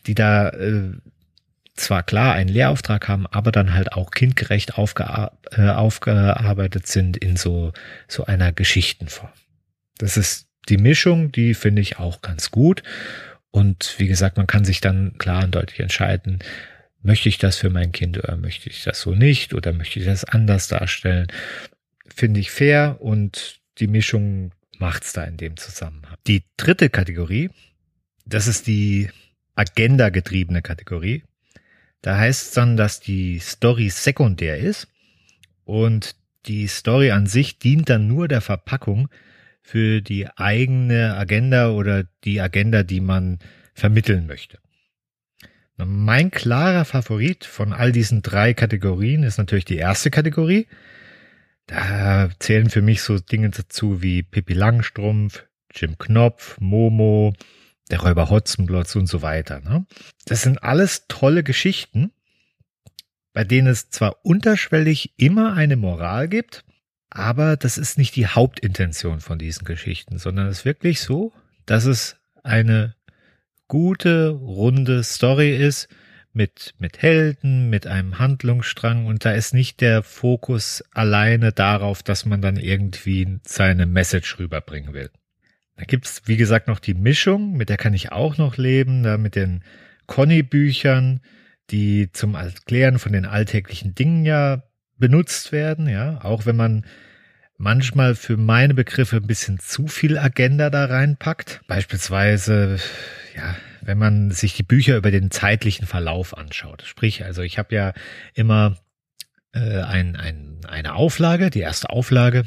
die 0.07 0.15
da 0.15 0.49
äh, 0.49 0.93
zwar 1.75 2.03
klar 2.03 2.33
einen 2.33 2.49
Lehrauftrag 2.49 3.07
haben, 3.07 3.27
aber 3.27 3.51
dann 3.51 3.73
halt 3.73 3.93
auch 3.93 4.11
kindgerecht 4.11 4.77
aufgear 4.77 5.37
äh, 5.51 5.69
aufgearbeitet 5.69 6.87
sind 6.87 7.17
in 7.17 7.35
so, 7.35 7.73
so 8.07 8.25
einer 8.25 8.51
Geschichtenform. 8.53 9.31
Das 9.97 10.17
ist 10.17 10.47
die 10.69 10.77
Mischung, 10.77 11.31
die 11.31 11.53
finde 11.53 11.81
ich 11.81 11.99
auch 11.99 12.21
ganz 12.21 12.51
gut. 12.51 12.83
Und 13.51 13.95
wie 13.97 14.07
gesagt, 14.07 14.37
man 14.37 14.47
kann 14.47 14.65
sich 14.65 14.81
dann 14.81 15.17
klar 15.17 15.43
und 15.43 15.55
deutlich 15.55 15.79
entscheiden, 15.79 16.39
möchte 17.01 17.29
ich 17.29 17.37
das 17.37 17.57
für 17.57 17.69
mein 17.69 17.91
Kind 17.91 18.17
oder 18.17 18.35
möchte 18.35 18.69
ich 18.69 18.83
das 18.83 18.99
so 18.99 19.13
nicht 19.13 19.53
oder 19.53 19.71
möchte 19.73 19.99
ich 19.99 20.05
das 20.05 20.25
anders 20.25 20.67
darstellen. 20.67 21.27
Finde 22.13 22.39
ich 22.39 22.51
fair 22.51 22.97
und 22.99 23.59
die 23.77 23.87
Mischung 23.87 24.51
macht's 24.79 25.13
da 25.13 25.23
in 25.23 25.37
dem 25.37 25.57
Zusammenhang. 25.57 26.15
Die 26.27 26.43
dritte 26.57 26.89
Kategorie, 26.89 27.49
das 28.25 28.47
ist 28.47 28.67
die 28.67 29.09
Agenda-getriebene 29.55 30.61
Kategorie. 30.61 31.23
Da 32.05 32.19
heißt 32.19 32.41
es 32.43 32.51
dann, 32.51 32.77
dass 32.77 32.99
die 32.99 33.39
Story 33.39 33.89
sekundär 33.89 34.59
ist 34.59 34.87
und 35.63 36.15
die 36.45 36.67
Story 36.67 37.09
an 37.09 37.25
sich 37.25 37.57
dient 37.57 37.89
dann 37.89 38.07
nur 38.07 38.27
der 38.27 38.41
Verpackung 38.41 39.09
für 39.63 40.01
die 40.01 40.27
eigene 40.37 41.17
Agenda 41.17 41.71
oder 41.71 42.03
die 42.23 42.41
Agenda, 42.41 42.83
die 42.83 43.01
man 43.01 43.39
vermitteln 43.73 44.27
möchte. 44.27 44.59
Mein 45.77 46.29
klarer 46.29 46.85
Favorit 46.85 47.43
von 47.43 47.73
all 47.73 47.91
diesen 47.91 48.21
drei 48.21 48.53
Kategorien 48.53 49.23
ist 49.23 49.39
natürlich 49.39 49.65
die 49.65 49.77
erste 49.77 50.11
Kategorie. 50.11 50.67
Da 51.65 52.29
zählen 52.37 52.69
für 52.69 52.83
mich 52.83 53.01
so 53.01 53.17
Dinge 53.17 53.49
dazu 53.49 54.03
wie 54.03 54.21
Pippi 54.21 54.53
Langstrumpf, 54.53 55.43
Jim 55.71 55.97
Knopf, 55.97 56.59
Momo, 56.59 57.33
der 57.91 57.99
Räuber 57.99 58.29
Hotzenplotz 58.29 58.95
und 58.95 59.07
so 59.07 59.21
weiter. 59.21 59.59
Ne? 59.61 59.85
Das 60.25 60.41
sind 60.41 60.63
alles 60.63 61.05
tolle 61.07 61.43
Geschichten, 61.43 62.11
bei 63.33 63.43
denen 63.43 63.67
es 63.67 63.89
zwar 63.89 64.25
unterschwellig 64.25 65.13
immer 65.17 65.53
eine 65.53 65.75
Moral 65.75 66.27
gibt, 66.27 66.63
aber 67.09 67.57
das 67.57 67.77
ist 67.77 67.97
nicht 67.97 68.15
die 68.15 68.27
Hauptintention 68.27 69.19
von 69.19 69.37
diesen 69.37 69.65
Geschichten, 69.65 70.17
sondern 70.17 70.47
es 70.47 70.59
ist 70.59 70.65
wirklich 70.65 71.01
so, 71.01 71.31
dass 71.65 71.85
es 71.85 72.17
eine 72.43 72.95
gute, 73.67 74.29
runde 74.29 75.03
Story 75.03 75.55
ist 75.55 75.87
mit, 76.33 76.75
mit 76.77 77.01
Helden, 77.01 77.69
mit 77.69 77.87
einem 77.87 78.19
Handlungsstrang 78.19 79.05
und 79.05 79.23
da 79.25 79.31
ist 79.31 79.53
nicht 79.53 79.79
der 79.81 80.03
Fokus 80.03 80.83
alleine 80.91 81.51
darauf, 81.51 82.03
dass 82.03 82.25
man 82.25 82.41
dann 82.41 82.57
irgendwie 82.57 83.39
seine 83.43 83.85
Message 83.85 84.37
rüberbringen 84.37 84.93
will. 84.93 85.09
Da 85.77 85.83
gibt's 85.83 86.21
wie 86.25 86.37
gesagt, 86.37 86.67
noch 86.67 86.79
die 86.79 86.93
Mischung, 86.93 87.53
mit 87.57 87.69
der 87.69 87.77
kann 87.77 87.93
ich 87.93 88.11
auch 88.11 88.37
noch 88.37 88.57
leben, 88.57 89.03
da 89.03 89.17
mit 89.17 89.35
den 89.35 89.63
Conny-Büchern, 90.07 91.21
die 91.69 92.11
zum 92.11 92.35
Erklären 92.35 92.99
von 92.99 93.11
den 93.11 93.25
alltäglichen 93.25 93.95
Dingen 93.95 94.25
ja 94.25 94.63
benutzt 94.97 95.51
werden, 95.51 95.89
ja, 95.89 96.23
auch 96.23 96.45
wenn 96.45 96.55
man 96.55 96.85
manchmal 97.57 98.15
für 98.15 98.37
meine 98.37 98.73
Begriffe 98.73 99.17
ein 99.17 99.27
bisschen 99.27 99.59
zu 99.59 99.87
viel 99.87 100.17
Agenda 100.17 100.69
da 100.69 100.85
reinpackt. 100.85 101.61
Beispielsweise, 101.67 102.77
ja, 103.35 103.55
wenn 103.81 103.97
man 103.97 104.31
sich 104.31 104.53
die 104.53 104.63
Bücher 104.63 104.97
über 104.97 105.11
den 105.11 105.31
zeitlichen 105.31 105.87
Verlauf 105.87 106.37
anschaut. 106.37 106.83
Sprich, 106.83 107.23
also 107.23 107.41
ich 107.41 107.57
habe 107.57 107.75
ja 107.75 107.93
immer 108.33 108.77
äh, 109.53 109.81
ein, 109.81 110.15
ein, 110.15 110.59
eine 110.67 110.95
Auflage, 110.95 111.49
die 111.49 111.61
erste 111.61 111.89
Auflage 111.89 112.45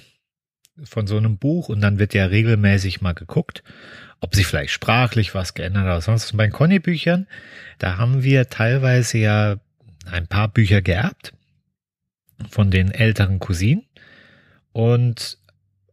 von 0.84 1.06
so 1.06 1.16
einem 1.16 1.38
Buch 1.38 1.68
und 1.68 1.80
dann 1.80 1.98
wird 1.98 2.14
ja 2.14 2.26
regelmäßig 2.26 3.00
mal 3.00 3.14
geguckt, 3.14 3.62
ob 4.20 4.34
sich 4.34 4.46
vielleicht 4.46 4.72
sprachlich 4.72 5.34
was 5.34 5.54
geändert 5.54 5.84
hat 5.84 6.02
sonst. 6.02 6.36
Bei 6.36 6.48
Conny-Büchern, 6.48 7.26
da 7.78 7.98
haben 7.98 8.22
wir 8.22 8.48
teilweise 8.48 9.18
ja 9.18 9.56
ein 10.10 10.26
paar 10.26 10.48
Bücher 10.48 10.82
geerbt 10.82 11.32
von 12.50 12.70
den 12.70 12.90
älteren 12.90 13.38
Cousinen 13.38 13.84
und 14.72 15.38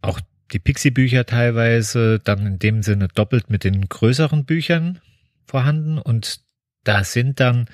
auch 0.01 0.19
die 0.51 0.59
Pixie-Bücher 0.59 1.25
teilweise 1.25 2.19
dann 2.19 2.45
in 2.45 2.59
dem 2.59 2.83
Sinne 2.83 3.07
doppelt 3.07 3.49
mit 3.49 3.63
den 3.63 3.89
größeren 3.89 4.45
Büchern 4.45 5.01
vorhanden 5.45 5.97
und 5.97 6.41
da 6.83 7.03
sind 7.03 7.39
dann, 7.39 7.67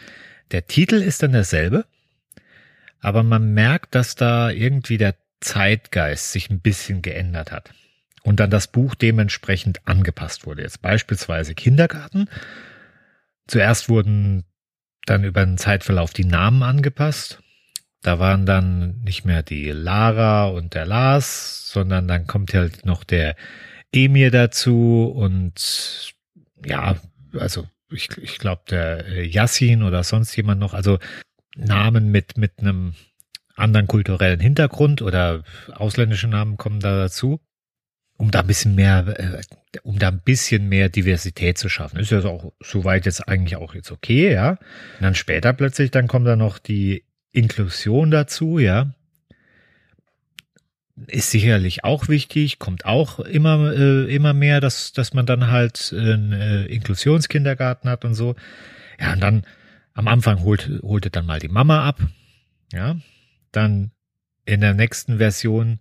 der 0.51 0.67
Titel 0.67 0.95
ist 0.95 1.21
dann 1.21 1.33
derselbe, 1.33 1.85
aber 2.99 3.23
man 3.23 3.53
merkt, 3.53 3.95
dass 3.95 4.15
da 4.15 4.49
irgendwie 4.49 4.97
der 4.97 5.15
Zeitgeist 5.41 6.31
sich 6.31 6.50
ein 6.50 6.62
bisschen 6.62 7.01
geändert 7.01 7.51
hat 7.51 7.74
und 8.24 8.39
dann 8.39 8.50
das 8.50 8.67
Buch 8.67 8.95
dementsprechend 8.95 9.86
angepasst 9.88 10.45
wurde. 10.45 10.62
Jetzt 10.62 10.81
beispielsweise 10.81 11.55
Kindergarten. 11.55 12.29
Zuerst 13.48 13.89
wurden 13.89 14.45
dann 15.05 15.24
über 15.24 15.43
den 15.45 15.57
Zeitverlauf 15.57 16.13
die 16.13 16.25
Namen 16.25 16.63
angepasst. 16.63 17.41
Da 18.01 18.19
waren 18.19 18.45
dann 18.45 19.01
nicht 19.01 19.25
mehr 19.25 19.43
die 19.43 19.71
Lara 19.71 20.45
und 20.45 20.74
der 20.74 20.86
Lars, 20.86 21.69
sondern 21.69 22.07
dann 22.07 22.27
kommt 22.27 22.53
halt 22.53 22.86
noch 22.86 23.03
der 23.03 23.36
Emir 23.91 24.31
dazu 24.31 25.12
und 25.13 26.13
ja, 26.65 26.95
also 27.38 27.67
ich, 27.91 28.10
ich 28.17 28.38
glaube 28.38 28.62
der 28.69 29.25
Yassin 29.25 29.83
oder 29.83 30.03
sonst 30.03 30.36
jemand 30.36 30.60
noch, 30.60 30.74
also 30.74 31.00
Namen 31.55 32.10
mit, 32.10 32.38
mit 32.38 32.60
einem 32.60 32.93
anderen 33.55 33.88
kulturellen 33.88 34.39
Hintergrund 34.39 35.01
oder 35.01 35.43
ausländische 35.74 36.27
Namen 36.27 36.58
kommen 36.58 36.79
da 36.79 36.98
dazu, 36.98 37.39
um 38.17 38.31
da 38.31 38.41
ein 38.41 38.48
bisschen 38.48 38.75
mehr, 38.75 39.08
äh, 39.17 39.41
um 39.84 40.00
da 40.00 40.10
ein 40.10 40.22
bisschen 40.22 40.70
mehr 40.70 40.89
Diversität 40.89 41.58
zu 41.58 41.70
schaffen. 41.70 42.00
Ist 42.00 42.12
ja 42.12 42.24
auch 42.25 42.53
soweit 42.60 43.05
jetzt 43.05 43.27
eigentlich 43.27 43.55
auch 43.55 43.74
jetzt 43.74 43.91
okay, 43.91 44.31
ja. 44.34 44.51
Und 44.51 45.01
dann 45.01 45.15
später 45.15 45.53
plötzlich, 45.53 45.91
dann 45.91 46.08
kommt 46.08 46.27
da 46.27 46.36
noch 46.36 46.60
die 46.60 47.03
Inklusion 47.31 48.12
dazu, 48.12 48.60
ja. 48.60 48.93
Ist 51.08 51.31
sicherlich 51.31 51.84
auch 51.84 52.10
wichtig, 52.10 52.60
kommt 52.60 52.86
auch 52.86 53.20
immer, 53.20 53.74
äh, 53.74 54.13
immer 54.13 54.34
mehr, 54.34 54.62
dass, 54.62 54.93
dass 54.93 55.13
man 55.13 55.25
dann 55.25 55.48
halt 55.48 55.93
einen 55.98 56.31
äh, 56.31 56.65
Inklusionskindergarten 56.65 57.89
hat 57.89 58.05
und 58.05 58.13
so. 58.13 58.36
Ja, 59.00 59.13
und 59.13 59.20
dann 59.22 59.43
am 59.93 60.08
Anfang 60.08 60.43
holt, 60.43 60.70
holte 60.84 61.10
dann 61.10 61.25
mal 61.25 61.39
die 61.39 61.48
Mama 61.48 61.88
ab, 61.88 62.00
ja. 62.72 62.98
Dann 63.51 63.91
in 64.46 64.62
der 64.62 64.74
nächsten 64.74 65.17
Version 65.17 65.79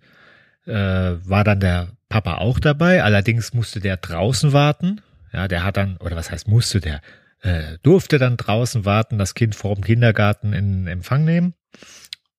äh, 0.66 0.72
war 0.72 1.44
dann 1.44 1.60
der 1.60 1.88
Papa 2.08 2.38
auch 2.38 2.58
dabei, 2.58 3.02
allerdings 3.02 3.54
musste 3.54 3.80
der 3.80 3.96
draußen 3.96 4.52
warten. 4.52 5.00
Ja, 5.32 5.48
der 5.48 5.64
hat 5.64 5.76
dann, 5.76 5.96
oder 5.98 6.16
was 6.16 6.30
heißt 6.30 6.48
musste, 6.48 6.80
der 6.80 7.00
äh, 7.42 7.78
durfte 7.82 8.18
dann 8.18 8.36
draußen 8.36 8.84
warten, 8.84 9.18
das 9.18 9.34
Kind 9.34 9.54
vor 9.54 9.74
dem 9.74 9.84
Kindergarten 9.84 10.52
in 10.52 10.86
Empfang 10.86 11.24
nehmen. 11.24 11.54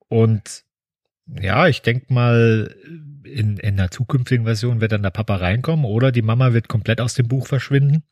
Und 0.07 0.63
ja, 1.25 1.67
ich 1.67 1.81
denke 1.81 2.13
mal, 2.13 2.75
in, 3.23 3.57
in 3.57 3.77
der 3.77 3.91
zukünftigen 3.91 4.45
Version 4.45 4.81
wird 4.81 4.91
dann 4.91 5.03
der 5.03 5.11
Papa 5.11 5.37
reinkommen 5.37 5.85
oder 5.85 6.11
die 6.11 6.21
Mama 6.21 6.53
wird 6.53 6.67
komplett 6.67 6.99
aus 6.99 7.13
dem 7.13 7.27
Buch 7.27 7.47
verschwinden. 7.47 8.03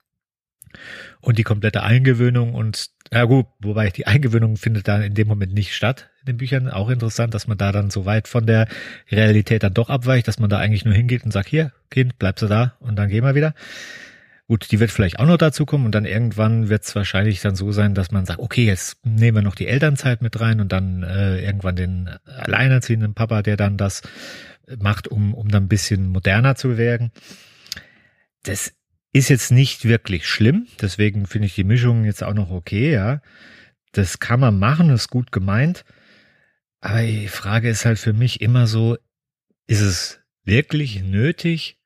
Und 1.22 1.38
die 1.38 1.44
komplette 1.44 1.84
Eingewöhnung 1.84 2.54
und, 2.54 2.88
ja 3.12 3.26
gut, 3.26 3.48
wobei 3.60 3.90
die 3.90 4.08
Eingewöhnung 4.08 4.58
findet 4.58 4.88
dann 4.88 5.02
in 5.02 5.14
dem 5.14 5.28
Moment 5.28 5.54
nicht 5.54 5.76
statt 5.76 6.10
in 6.22 6.28
den 6.28 6.38
Büchern. 6.38 6.70
Auch 6.70 6.90
interessant, 6.90 7.34
dass 7.34 7.48
man 7.48 7.58
da 7.58 7.72
dann 7.72 7.90
so 7.90 8.06
weit 8.06 8.28
von 8.28 8.46
der 8.46 8.68
Realität 9.12 9.64
dann 9.64 9.74
doch 9.74 9.90
abweicht, 9.90 10.28
dass 10.28 10.40
man 10.40 10.50
da 10.50 10.58
eigentlich 10.58 10.86
nur 10.86 10.94
hingeht 10.94 11.24
und 11.24 11.32
sagt, 11.32 11.50
hier, 11.50 11.72
Kind, 11.90 12.20
bleibst 12.20 12.42
du 12.44 12.48
da 12.48 12.75
und 12.79 12.96
dann 12.96 13.10
gehen 13.10 13.24
wir 13.24 13.36
wieder. 13.36 13.53
Gut, 14.48 14.72
die 14.72 14.79
wird 14.79 14.90
vielleicht 14.90 15.20
auch 15.20 15.27
noch 15.27 15.38
dazu 15.38 15.66
kommen 15.68 15.86
und 15.86 15.94
dann 15.94 16.05
irgendwann 16.05 16.70
wird 16.70 16.84
es 16.84 16.96
wahrscheinlich 16.96 17.40
dann 17.40 17.55
so 17.55 17.72
sein, 17.72 17.94
dass 17.94 18.10
man 18.10 18.25
sagt, 18.25 18.40
okay, 18.40 18.66
jetzt 18.66 18.98
nehmen 19.05 19.38
wir 19.38 19.42
noch 19.44 19.53
die 19.53 19.68
Elternzeit 19.68 20.24
mit 20.24 20.40
rein 20.40 20.60
und 20.60 20.72
dann 20.72 21.03
äh, 21.03 21.40
irgendwann 21.40 21.75
den 21.75 22.10
alleinerziehenden 22.25 23.14
Papa, 23.14 23.44
der 23.44 23.58
dann 23.58 23.77
das 23.77 24.01
macht, 24.79 25.08
um, 25.08 25.34
um 25.34 25.50
dann 25.50 25.66
ein 25.66 25.70
bisschen 25.70 26.10
moderner 26.10 26.55
zu 26.55 26.77
werden. 26.77 27.12
Das 28.44 28.74
ist 29.11 29.29
jetzt 29.29 29.51
nicht 29.51 29.85
wirklich 29.85 30.27
schlimm, 30.27 30.67
deswegen 30.81 31.25
finde 31.25 31.48
ich 31.48 31.55
die 31.55 31.63
Mischung 31.63 32.05
jetzt 32.05 32.24
auch 32.24 32.33
noch 32.33 32.51
okay, 32.51 32.91
ja. 32.91 33.22
Das 33.91 34.19
kann 34.19 34.39
man 34.39 34.59
machen, 34.59 34.91
ist 34.91 35.09
gut 35.09 35.31
gemeint. 35.31 35.83
Aber 36.79 37.01
die 37.01 37.27
Frage 37.27 37.69
ist 37.69 37.85
halt 37.85 37.98
für 37.98 38.13
mich 38.13 38.41
immer 38.41 38.67
so, 38.67 38.98
ist 39.67 39.81
es 39.81 40.19
wirklich 40.43 41.01
nötig, 41.01 41.79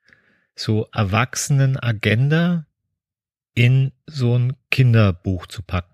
so 0.55 0.87
Erwachsenen-Agenda 0.91 2.67
in 3.55 3.91
so 4.05 4.37
ein 4.37 4.53
Kinderbuch 4.69 5.47
zu 5.47 5.63
packen. 5.63 5.93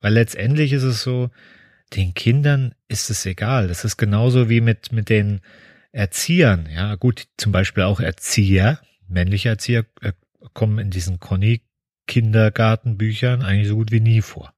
Weil 0.00 0.14
letztendlich 0.14 0.72
ist 0.72 0.82
es 0.82 1.02
so, 1.02 1.30
den 1.94 2.14
Kindern 2.14 2.74
ist 2.88 3.10
es 3.10 3.24
egal. 3.26 3.68
Das 3.68 3.84
ist 3.84 3.96
genauso 3.96 4.48
wie 4.48 4.60
mit, 4.60 4.92
mit 4.92 5.08
den 5.08 5.40
Erziehern. 5.92 6.68
Ja, 6.72 6.94
gut, 6.96 7.28
zum 7.36 7.52
Beispiel 7.52 7.84
auch 7.84 8.00
Erzieher, 8.00 8.80
männliche 9.08 9.50
Erzieher 9.50 9.84
äh, 10.00 10.12
kommen 10.54 10.78
in 10.78 10.90
diesen 10.90 11.20
Conny-Kindergartenbüchern 11.20 13.42
eigentlich 13.42 13.68
so 13.68 13.76
gut 13.76 13.92
wie 13.92 14.00
nie 14.00 14.22
vor. 14.22 14.54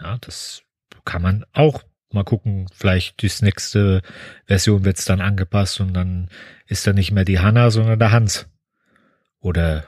Ja, 0.00 0.16
das 0.20 0.62
kann 1.04 1.22
man 1.22 1.44
auch 1.52 1.82
mal 2.10 2.24
gucken. 2.24 2.66
Vielleicht 2.72 3.22
die 3.22 3.30
nächste 3.44 4.02
Version 4.46 4.84
wird 4.84 4.98
es 4.98 5.04
dann 5.04 5.20
angepasst 5.20 5.80
und 5.80 5.94
dann 5.94 6.28
ist 6.66 6.86
da 6.86 6.92
nicht 6.92 7.12
mehr 7.12 7.24
die 7.24 7.40
Hanna, 7.40 7.70
sondern 7.70 7.98
der 7.98 8.12
Hans. 8.12 8.48
Oder 9.40 9.84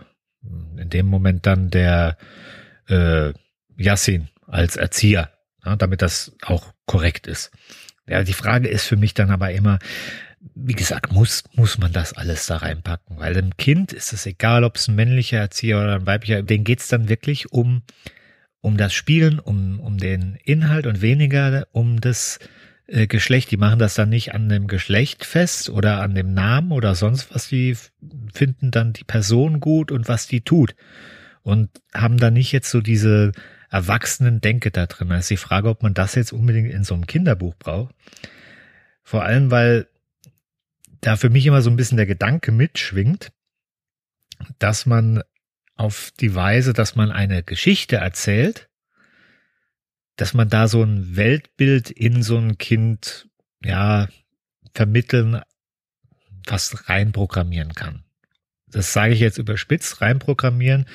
in 0.77 0.91
dem 0.91 1.07
Moment 1.07 1.47
dann 1.47 1.71
der 1.71 2.19
äh, 2.89 3.33
Yassin 3.77 4.29
als 4.47 4.77
Erzieher, 4.77 5.31
ja, 5.65 5.77
damit 5.77 6.03
das 6.03 6.33
auch 6.43 6.75
korrekt 6.87 7.27
ist. 7.27 7.51
Ja, 8.07 8.23
die 8.23 8.35
Frage 8.35 8.69
ist 8.69 8.85
für 8.85 8.97
mich 8.97 9.15
dann 9.15 9.31
aber 9.31 9.53
immer, 9.53 9.79
wie 10.55 10.75
gesagt, 10.75 11.13
muss, 11.13 11.45
muss 11.55 11.79
man 11.79 11.93
das 11.93 12.13
alles 12.13 12.47
da 12.47 12.59
reinpacken? 12.59 13.19
Weil 13.19 13.35
dem 13.35 13.57
Kind 13.57 13.93
ist 13.93 14.13
es 14.13 14.27
egal, 14.27 14.65
ob 14.65 14.77
es 14.77 14.89
ein 14.89 14.95
männlicher 14.95 15.39
Erzieher 15.39 15.79
oder 15.79 15.97
ein 15.97 16.07
weiblicher, 16.07 16.43
denen 16.43 16.65
geht's 16.65 16.89
dann 16.89 17.09
wirklich 17.09 17.53
um, 17.53 17.83
um 18.61 18.77
das 18.77 18.93
Spielen, 18.93 19.39
um, 19.39 19.81
um 19.81 19.99
den 19.99 20.37
Inhalt 20.45 20.87
und 20.87 21.01
weniger 21.01 21.67
um 21.73 22.01
das 22.01 22.39
äh, 22.87 23.07
Geschlecht. 23.07 23.51
Die 23.51 23.57
machen 23.57 23.79
das 23.79 23.95
dann 23.95 24.11
nicht 24.11 24.35
an 24.35 24.49
dem 24.49 24.67
Geschlecht 24.67 25.25
fest 25.25 25.71
oder 25.71 26.01
an 26.03 26.15
dem 26.15 26.35
Namen 26.35 26.73
oder 26.73 26.95
sonst 26.95 27.35
was. 27.35 27.49
Die 27.49 27.77
finden 28.33 28.71
dann 28.71 28.93
die 28.93 29.05
Person 29.05 29.61
gut 29.61 29.91
und 29.91 30.09
was 30.09 30.27
die 30.27 30.43
tut. 30.43 30.75
Und 31.43 31.71
haben 31.95 32.19
da 32.19 32.31
nicht 32.31 32.53
jetzt 32.53 32.71
so 32.71 32.81
diese 32.81 33.33
erwachsenen 33.71 34.41
Denke 34.41 34.71
da 34.71 34.87
drin. 34.87 35.09
Da 35.09 35.19
ist 35.19 35.31
die 35.31 35.37
Frage, 35.37 35.69
ob 35.69 35.83
man 35.83 35.95
das 35.95 36.15
jetzt 36.15 36.33
unbedingt 36.33 36.73
in 36.73 36.85
so 36.85 36.95
einem 36.95 37.07
Kinderbuch 37.07 37.55
braucht. 37.59 37.95
Vor 39.03 39.25
allem, 39.25 39.51
weil 39.51 39.87
da 41.07 41.17
für 41.17 41.29
mich 41.29 41.45
immer 41.47 41.61
so 41.61 41.71
ein 41.71 41.77
bisschen 41.77 41.97
der 41.99 42.07
Gedanke 42.07 42.51
mitschwingt, 42.51 43.31
dass 44.59 44.87
man 44.87 45.23
auf 45.77 46.13
die 46.19 46.35
Weise, 46.35 46.73
dass 46.73 46.97
man 46.97 47.11
eine 47.11 47.43
Geschichte 47.43 47.97
erzählt, 47.97 48.69
dass 50.17 50.33
man 50.33 50.49
da 50.49 50.67
so 50.67 50.83
ein 50.83 51.17
Weltbild 51.17 51.91
in 51.91 52.23
so 52.23 52.39
ein 52.39 52.57
Kind, 52.57 53.29
ja, 53.63 54.09
vermitteln, 54.75 55.43
fast 56.47 56.89
reinprogrammieren 56.89 57.75
kann. 57.75 58.05
Das 58.67 58.93
sage 58.93 59.13
ich 59.13 59.21
jetzt 59.21 59.39
überspitzt, 59.39 60.01
reinprogrammieren, 60.01 60.87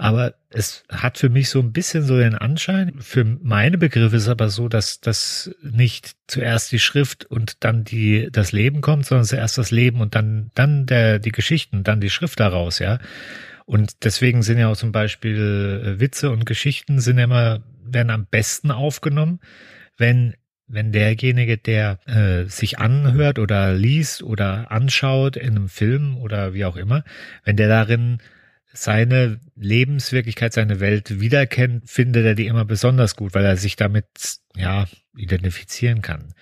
aber 0.00 0.32
es 0.48 0.82
hat 0.88 1.18
für 1.18 1.28
mich 1.28 1.50
so 1.50 1.60
ein 1.60 1.72
bisschen 1.72 2.02
so 2.04 2.16
den 2.16 2.34
Anschein. 2.34 2.94
Für 3.00 3.22
meine 3.22 3.76
Begriffe 3.76 4.16
ist 4.16 4.28
aber 4.28 4.48
so, 4.48 4.66
dass 4.66 5.02
das 5.02 5.54
nicht 5.62 6.16
zuerst 6.26 6.72
die 6.72 6.78
Schrift 6.78 7.26
und 7.26 7.62
dann 7.64 7.84
die, 7.84 8.30
das 8.32 8.52
Leben 8.52 8.80
kommt, 8.80 9.04
sondern 9.04 9.26
zuerst 9.26 9.58
das 9.58 9.70
Leben 9.70 10.00
und 10.00 10.14
dann, 10.14 10.50
dann 10.54 10.86
der, 10.86 11.18
die 11.18 11.32
Geschichten, 11.32 11.84
dann 11.84 12.00
die 12.00 12.08
Schrift 12.08 12.40
daraus, 12.40 12.78
ja. 12.78 12.98
Und 13.66 14.02
deswegen 14.04 14.42
sind 14.42 14.58
ja 14.58 14.68
auch 14.68 14.76
zum 14.76 14.90
Beispiel 14.90 15.82
äh, 15.84 16.00
Witze 16.00 16.30
und 16.30 16.46
Geschichten 16.46 16.98
sind 16.98 17.18
immer, 17.18 17.62
werden 17.84 18.08
am 18.08 18.24
besten 18.24 18.70
aufgenommen, 18.70 19.38
wenn, 19.98 20.34
wenn 20.66 20.92
derjenige, 20.92 21.58
der 21.58 21.98
äh, 22.06 22.48
sich 22.48 22.78
anhört 22.78 23.38
oder 23.38 23.74
liest 23.74 24.22
oder 24.22 24.72
anschaut 24.72 25.36
in 25.36 25.50
einem 25.50 25.68
Film 25.68 26.16
oder 26.16 26.54
wie 26.54 26.64
auch 26.64 26.76
immer, 26.76 27.04
wenn 27.44 27.56
der 27.56 27.68
darin 27.68 28.18
seine 28.72 29.40
Lebenswirklichkeit, 29.56 30.52
seine 30.52 30.80
Welt 30.80 31.20
wiederkennt, 31.20 31.90
findet 31.90 32.24
er 32.24 32.34
die 32.34 32.46
immer 32.46 32.64
besonders 32.64 33.16
gut, 33.16 33.34
weil 33.34 33.44
er 33.44 33.56
sich 33.56 33.76
damit, 33.76 34.06
ja, 34.54 34.86
identifizieren 35.16 36.02
kann. 36.02 36.34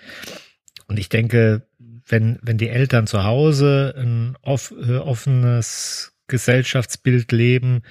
Und 0.86 0.98
ich 0.98 1.08
denke, 1.08 1.66
wenn, 2.06 2.38
wenn 2.42 2.58
die 2.58 2.68
Eltern 2.68 3.06
zu 3.06 3.24
Hause 3.24 3.94
ein 3.96 4.36
off, 4.42 4.72
äh, 4.80 4.96
offenes 4.96 6.12
Gesellschaftsbild 6.26 7.32
leben, 7.32 7.82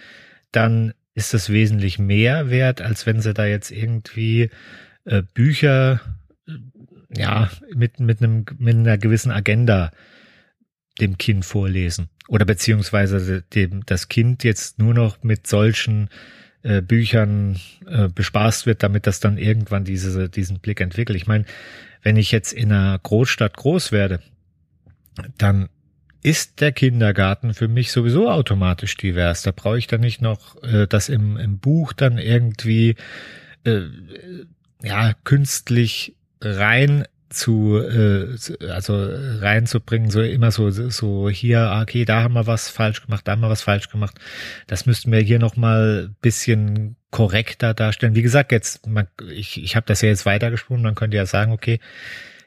dann 0.51 0.93
ist 1.13 1.33
es 1.33 1.49
wesentlich 1.49 1.99
mehr 1.99 2.49
wert, 2.49 2.81
als 2.81 3.05
wenn 3.05 3.21
sie 3.21 3.33
da 3.33 3.45
jetzt 3.45 3.71
irgendwie 3.71 4.49
äh, 5.05 5.23
Bücher 5.33 5.99
äh, 6.47 6.53
ja, 7.15 7.49
mit, 7.73 7.99
mit 7.99 8.21
einem, 8.21 8.45
mit 8.59 8.75
einer 8.75 8.97
gewissen 8.97 9.31
Agenda 9.31 9.91
dem 10.99 11.17
Kind 11.17 11.45
vorlesen. 11.45 12.09
Oder 12.27 12.45
beziehungsweise 12.45 13.43
dem, 13.53 13.85
das 13.85 14.07
Kind 14.07 14.43
jetzt 14.43 14.79
nur 14.79 14.93
noch 14.93 15.23
mit 15.23 15.47
solchen 15.47 16.09
äh, 16.63 16.81
Büchern 16.81 17.59
äh, 17.87 18.09
bespaßt 18.09 18.65
wird, 18.65 18.83
damit 18.83 19.07
das 19.07 19.19
dann 19.19 19.37
irgendwann 19.37 19.85
diese, 19.85 20.29
diesen 20.29 20.59
Blick 20.59 20.81
entwickelt. 20.81 21.15
Ich 21.15 21.27
meine, 21.27 21.45
wenn 22.03 22.17
ich 22.17 22.31
jetzt 22.31 22.53
in 22.53 22.71
einer 22.71 22.99
Großstadt 22.99 23.55
groß 23.55 23.91
werde, 23.91 24.21
dann 25.37 25.69
ist 26.23 26.59
der 26.61 26.71
Kindergarten 26.71 27.53
für 27.53 27.67
mich 27.67 27.91
sowieso 27.91 28.29
automatisch 28.29 28.97
divers. 28.97 29.43
Da 29.43 29.51
brauche 29.51 29.77
ich 29.77 29.87
dann 29.87 30.01
nicht 30.01 30.21
noch 30.21 30.61
äh, 30.63 30.87
das 30.87 31.09
im, 31.09 31.37
im 31.37 31.59
Buch 31.59 31.93
dann 31.93 32.17
irgendwie 32.17 32.95
äh, 33.63 33.83
ja 34.83 35.13
künstlich 35.23 36.15
rein 36.41 37.05
zu 37.29 37.77
äh, 37.77 38.35
also 38.69 38.97
reinzubringen 39.39 40.09
so 40.09 40.21
immer 40.21 40.51
so 40.51 40.69
so 40.69 41.29
hier 41.29 41.77
okay 41.81 42.05
da 42.05 42.23
haben 42.23 42.33
wir 42.33 42.47
was 42.47 42.69
falsch 42.69 43.01
gemacht 43.01 43.27
da 43.27 43.33
haben 43.33 43.41
wir 43.41 43.49
was 43.49 43.61
falsch 43.61 43.89
gemacht. 43.89 44.17
Das 44.67 44.85
müssten 44.85 45.11
wir 45.11 45.19
hier 45.19 45.39
noch 45.39 45.55
mal 45.55 46.13
bisschen 46.21 46.95
korrekter 47.11 47.73
darstellen. 47.73 48.15
Wie 48.15 48.21
gesagt 48.21 48.51
jetzt 48.51 48.87
man, 48.87 49.07
ich 49.31 49.61
ich 49.61 49.75
habe 49.75 49.85
das 49.85 50.01
ja 50.01 50.09
jetzt 50.09 50.25
weitergesprungen 50.25 50.83
man 50.83 50.95
könnte 50.95 51.17
ja 51.17 51.25
sagen 51.25 51.51
okay 51.51 51.79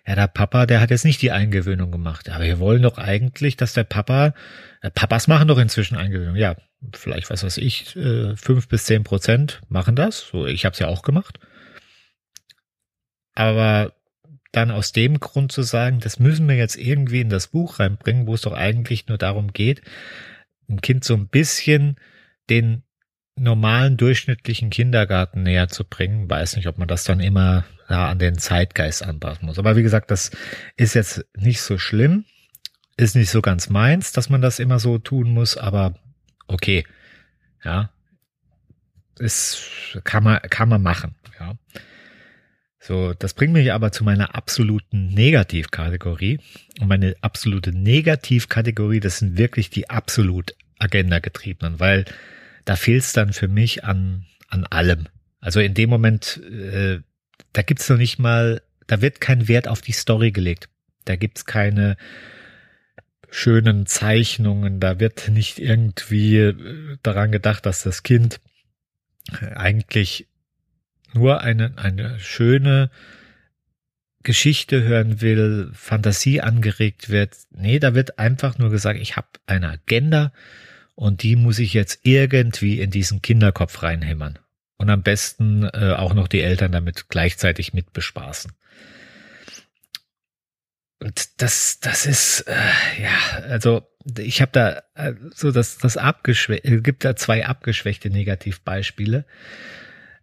ja 0.06 0.14
der 0.14 0.28
Papa 0.28 0.66
der 0.66 0.80
hat 0.80 0.90
jetzt 0.90 1.04
nicht 1.04 1.22
die 1.22 1.32
Eingewöhnung 1.32 1.90
gemacht. 1.90 2.30
Aber 2.30 2.44
wir 2.44 2.58
wollen 2.58 2.82
doch 2.82 2.98
eigentlich 2.98 3.56
dass 3.56 3.74
der 3.74 3.84
Papa 3.84 4.34
äh, 4.82 4.90
Papas 4.90 5.28
machen 5.28 5.48
doch 5.48 5.58
inzwischen 5.58 5.96
Eingewöhnung. 5.96 6.36
Ja 6.36 6.56
vielleicht 6.94 7.30
was 7.30 7.44
weiß 7.44 7.58
ich 7.58 7.96
äh, 7.96 8.34
fünf 8.36 8.68
bis 8.68 8.84
zehn 8.84 9.04
Prozent 9.04 9.60
machen 9.68 9.96
das. 9.96 10.20
So 10.20 10.46
ich 10.46 10.64
habe 10.64 10.72
es 10.72 10.78
ja 10.78 10.88
auch 10.88 11.02
gemacht. 11.02 11.38
Aber 13.34 13.92
dann 14.52 14.70
aus 14.70 14.92
dem 14.92 15.20
Grund 15.20 15.52
zu 15.52 15.62
sagen, 15.62 16.00
das 16.00 16.18
müssen 16.18 16.48
wir 16.48 16.56
jetzt 16.56 16.76
irgendwie 16.76 17.20
in 17.20 17.30
das 17.30 17.48
Buch 17.48 17.78
reinbringen, 17.78 18.26
wo 18.26 18.34
es 18.34 18.42
doch 18.42 18.52
eigentlich 18.52 19.06
nur 19.06 19.18
darum 19.18 19.52
geht, 19.52 19.82
ein 20.68 20.80
Kind 20.80 21.04
so 21.04 21.14
ein 21.14 21.28
bisschen 21.28 21.96
den 22.48 22.82
normalen 23.36 23.96
durchschnittlichen 23.96 24.70
Kindergarten 24.70 25.42
näher 25.42 25.68
zu 25.68 25.84
bringen. 25.84 26.28
Weiß 26.28 26.56
nicht, 26.56 26.66
ob 26.66 26.78
man 26.78 26.88
das 26.88 27.04
dann 27.04 27.20
immer 27.20 27.64
ja, 27.88 28.08
an 28.08 28.18
den 28.18 28.38
Zeitgeist 28.38 29.02
anpassen 29.02 29.46
muss. 29.46 29.58
Aber 29.58 29.76
wie 29.76 29.82
gesagt, 29.82 30.10
das 30.10 30.30
ist 30.76 30.94
jetzt 30.94 31.24
nicht 31.36 31.62
so 31.62 31.78
schlimm, 31.78 32.24
ist 32.96 33.16
nicht 33.16 33.30
so 33.30 33.40
ganz 33.40 33.68
meins, 33.70 34.12
dass 34.12 34.28
man 34.28 34.42
das 34.42 34.58
immer 34.58 34.78
so 34.78 34.98
tun 34.98 35.30
muss, 35.30 35.56
aber 35.56 35.94
okay, 36.46 36.84
ja, 37.64 37.90
ist 39.18 39.98
kann 40.04 40.24
man 40.24 40.40
kann 40.42 40.68
man 40.68 40.82
machen, 40.82 41.14
ja. 41.38 41.54
So, 42.82 43.12
das 43.12 43.34
bringt 43.34 43.52
mich 43.52 43.72
aber 43.72 43.92
zu 43.92 44.04
meiner 44.04 44.34
absoluten 44.34 45.08
Negativkategorie. 45.08 46.40
Und 46.80 46.88
meine 46.88 47.14
absolute 47.20 47.72
Negativkategorie, 47.72 49.00
das 49.00 49.18
sind 49.18 49.36
wirklich 49.36 49.68
die 49.68 49.90
absolut 49.90 50.54
Agenda-getriebenen, 50.78 51.78
weil 51.78 52.06
da 52.64 52.76
fehlt 52.76 53.02
es 53.02 53.12
dann 53.12 53.34
für 53.34 53.48
mich 53.48 53.84
an, 53.84 54.24
an 54.48 54.64
allem. 54.64 55.08
Also 55.40 55.60
in 55.60 55.74
dem 55.74 55.90
Moment, 55.90 56.40
äh, 56.50 57.00
da 57.52 57.62
gibt's 57.62 57.88
noch 57.90 57.98
nicht 57.98 58.18
mal, 58.18 58.62
da 58.86 59.02
wird 59.02 59.20
kein 59.20 59.46
Wert 59.46 59.68
auf 59.68 59.82
die 59.82 59.92
Story 59.92 60.32
gelegt. 60.32 60.70
Da 61.04 61.16
gibt's 61.16 61.44
keine 61.44 61.98
schönen 63.30 63.86
Zeichnungen, 63.86 64.80
da 64.80 64.98
wird 64.98 65.28
nicht 65.28 65.58
irgendwie 65.58 66.38
äh, 66.38 66.96
daran 67.02 67.30
gedacht, 67.30 67.66
dass 67.66 67.82
das 67.82 68.02
Kind 68.02 68.40
eigentlich 69.54 70.26
nur 71.14 71.40
eine, 71.40 71.72
eine 71.76 72.18
schöne 72.18 72.90
Geschichte 74.22 74.82
hören 74.82 75.20
will, 75.20 75.70
Fantasie 75.72 76.40
angeregt 76.40 77.08
wird. 77.08 77.36
Nee, 77.50 77.78
da 77.78 77.94
wird 77.94 78.18
einfach 78.18 78.58
nur 78.58 78.70
gesagt, 78.70 79.00
ich 79.00 79.16
habe 79.16 79.28
eine 79.46 79.70
Agenda 79.70 80.32
und 80.94 81.22
die 81.22 81.36
muss 81.36 81.58
ich 81.58 81.72
jetzt 81.72 82.00
irgendwie 82.02 82.80
in 82.80 82.90
diesen 82.90 83.22
Kinderkopf 83.22 83.82
reinhämmern. 83.82 84.38
Und 84.76 84.90
am 84.90 85.02
besten 85.02 85.64
äh, 85.64 85.94
auch 85.96 86.14
noch 86.14 86.28
die 86.28 86.42
Eltern 86.42 86.72
damit 86.72 87.08
gleichzeitig 87.08 87.72
mit 87.72 87.92
bespaßen. 87.92 88.52
Und 91.00 91.42
das, 91.42 91.80
das 91.80 92.04
ist, 92.04 92.42
äh, 92.42 93.02
ja, 93.02 93.42
also 93.48 93.88
ich 94.18 94.42
habe 94.42 94.52
da 94.52 94.82
äh, 94.94 95.14
so 95.34 95.50
das, 95.50 95.78
das 95.78 95.96
abgeschwächt, 95.96 96.64
es 96.66 96.82
gibt 96.82 97.04
da 97.04 97.16
zwei 97.16 97.46
abgeschwächte 97.46 98.10
Negativbeispiele. 98.10 99.24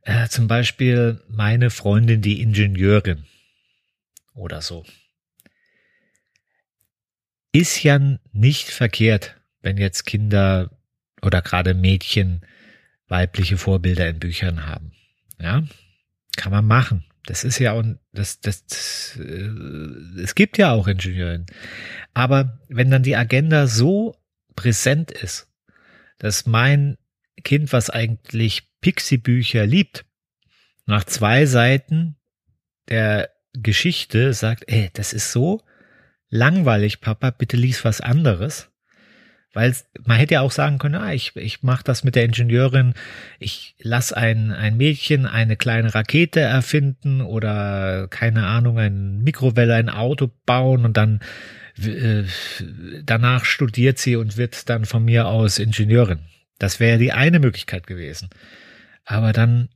Äh, 0.08 0.30
zum 0.30 0.48
Beispiel 0.48 1.22
meine 1.28 1.70
Freundin, 1.70 2.22
die 2.22 2.41
Ingenieurin 2.41 3.26
oder 4.34 4.62
so. 4.62 4.86
Ist 7.52 7.84
ja 7.84 8.00
nicht 8.32 8.70
verkehrt, 8.70 9.36
wenn 9.62 9.76
jetzt 9.76 10.06
Kinder 10.06 10.72
oder 11.22 11.41
gerade 11.41 11.74
Mädchen 11.74 12.46
weibliche 13.10 13.58
Vorbilder 13.58 14.08
in 14.08 14.20
Büchern 14.20 14.65
haben. 14.65 14.93
Ja, 15.41 15.63
kann 16.38 16.54
man 16.54 16.65
machen. 16.65 17.04
Das 17.26 17.43
ist 17.43 17.60
ja 17.60 17.74
auch, 17.74 17.84
das, 18.13 18.39
das, 18.39 18.65
das 18.65 19.20
äh, 19.22 20.22
es 20.22 20.36
gibt 20.36 20.58
ja 20.58 20.72
auch 20.72 20.88
Ingenieuren. 20.88 21.48
Aber 22.13 22.62
wenn 22.70 22.89
dann 22.89 23.04
die 23.04 23.17
Agenda 23.17 23.67
so 23.67 24.15
präsent 24.56 25.12
ist, 25.12 25.52
dass 26.17 26.46
mein 26.46 26.98
Kind, 27.43 27.74
was 27.74 27.89
eigentlich 27.89 28.67
Pixie-Bücher 28.82 29.66
liebt, 29.66 30.06
nach 30.86 31.04
zwei 31.04 31.46
Seiten 31.46 32.16
der 32.90 33.30
Geschichte 33.54 34.34
sagt, 34.34 34.63
ey, 34.68 34.90
das 34.94 35.13
ist 35.13 35.32
so 35.32 35.62
langweilig, 36.30 37.02
Papa, 37.02 37.32
bitte 37.32 37.58
lies 37.58 37.84
was 37.84 38.02
anderes. 38.02 38.70
Weil 39.54 39.76
man 40.06 40.18
hätte 40.18 40.36
ja 40.36 40.42
auch 40.42 40.52
sagen 40.52 40.78
können, 40.78 40.96
ah, 40.96 41.13
ich, 41.13 41.36
ich 41.36 41.63
mache 41.63 41.84
das 41.84 42.04
mit 42.04 42.16
der 42.16 42.26
Ingenieurin, 42.26 42.94
ich 43.40 43.76
lass 43.80 44.13
ein, 44.13 44.52
ein 44.52 44.78
Mädchen 44.78 45.26
eine 45.26 45.56
kleine 45.56 45.96
Rakete 45.96 46.42
erfinden 46.42 47.22
oder 47.22 48.08
keine 48.10 48.46
Ahnung, 48.46 48.78
ein 48.78 49.24
Mikrowelle, 49.24 49.74
ein 49.74 49.90
Auto 49.90 50.30
bauen 50.46 50.86
und 50.86 50.96
dann 50.96 51.22
äh, 51.84 52.24
danach 53.04 53.46
studiert 53.46 53.98
sie 53.98 54.16
und 54.16 54.38
wird 54.38 54.70
dann 54.70 54.86
von 54.86 55.04
mir 55.04 55.28
aus 55.28 55.60
Ingenieurin. 55.60 56.20
Das 56.60 56.80
wäre 56.80 56.98
die 56.98 57.13
eine 57.13 57.40
Möglichkeit 57.40 57.88
gewesen. 57.88 58.30
Aber 59.08 59.32
dann 59.32 59.70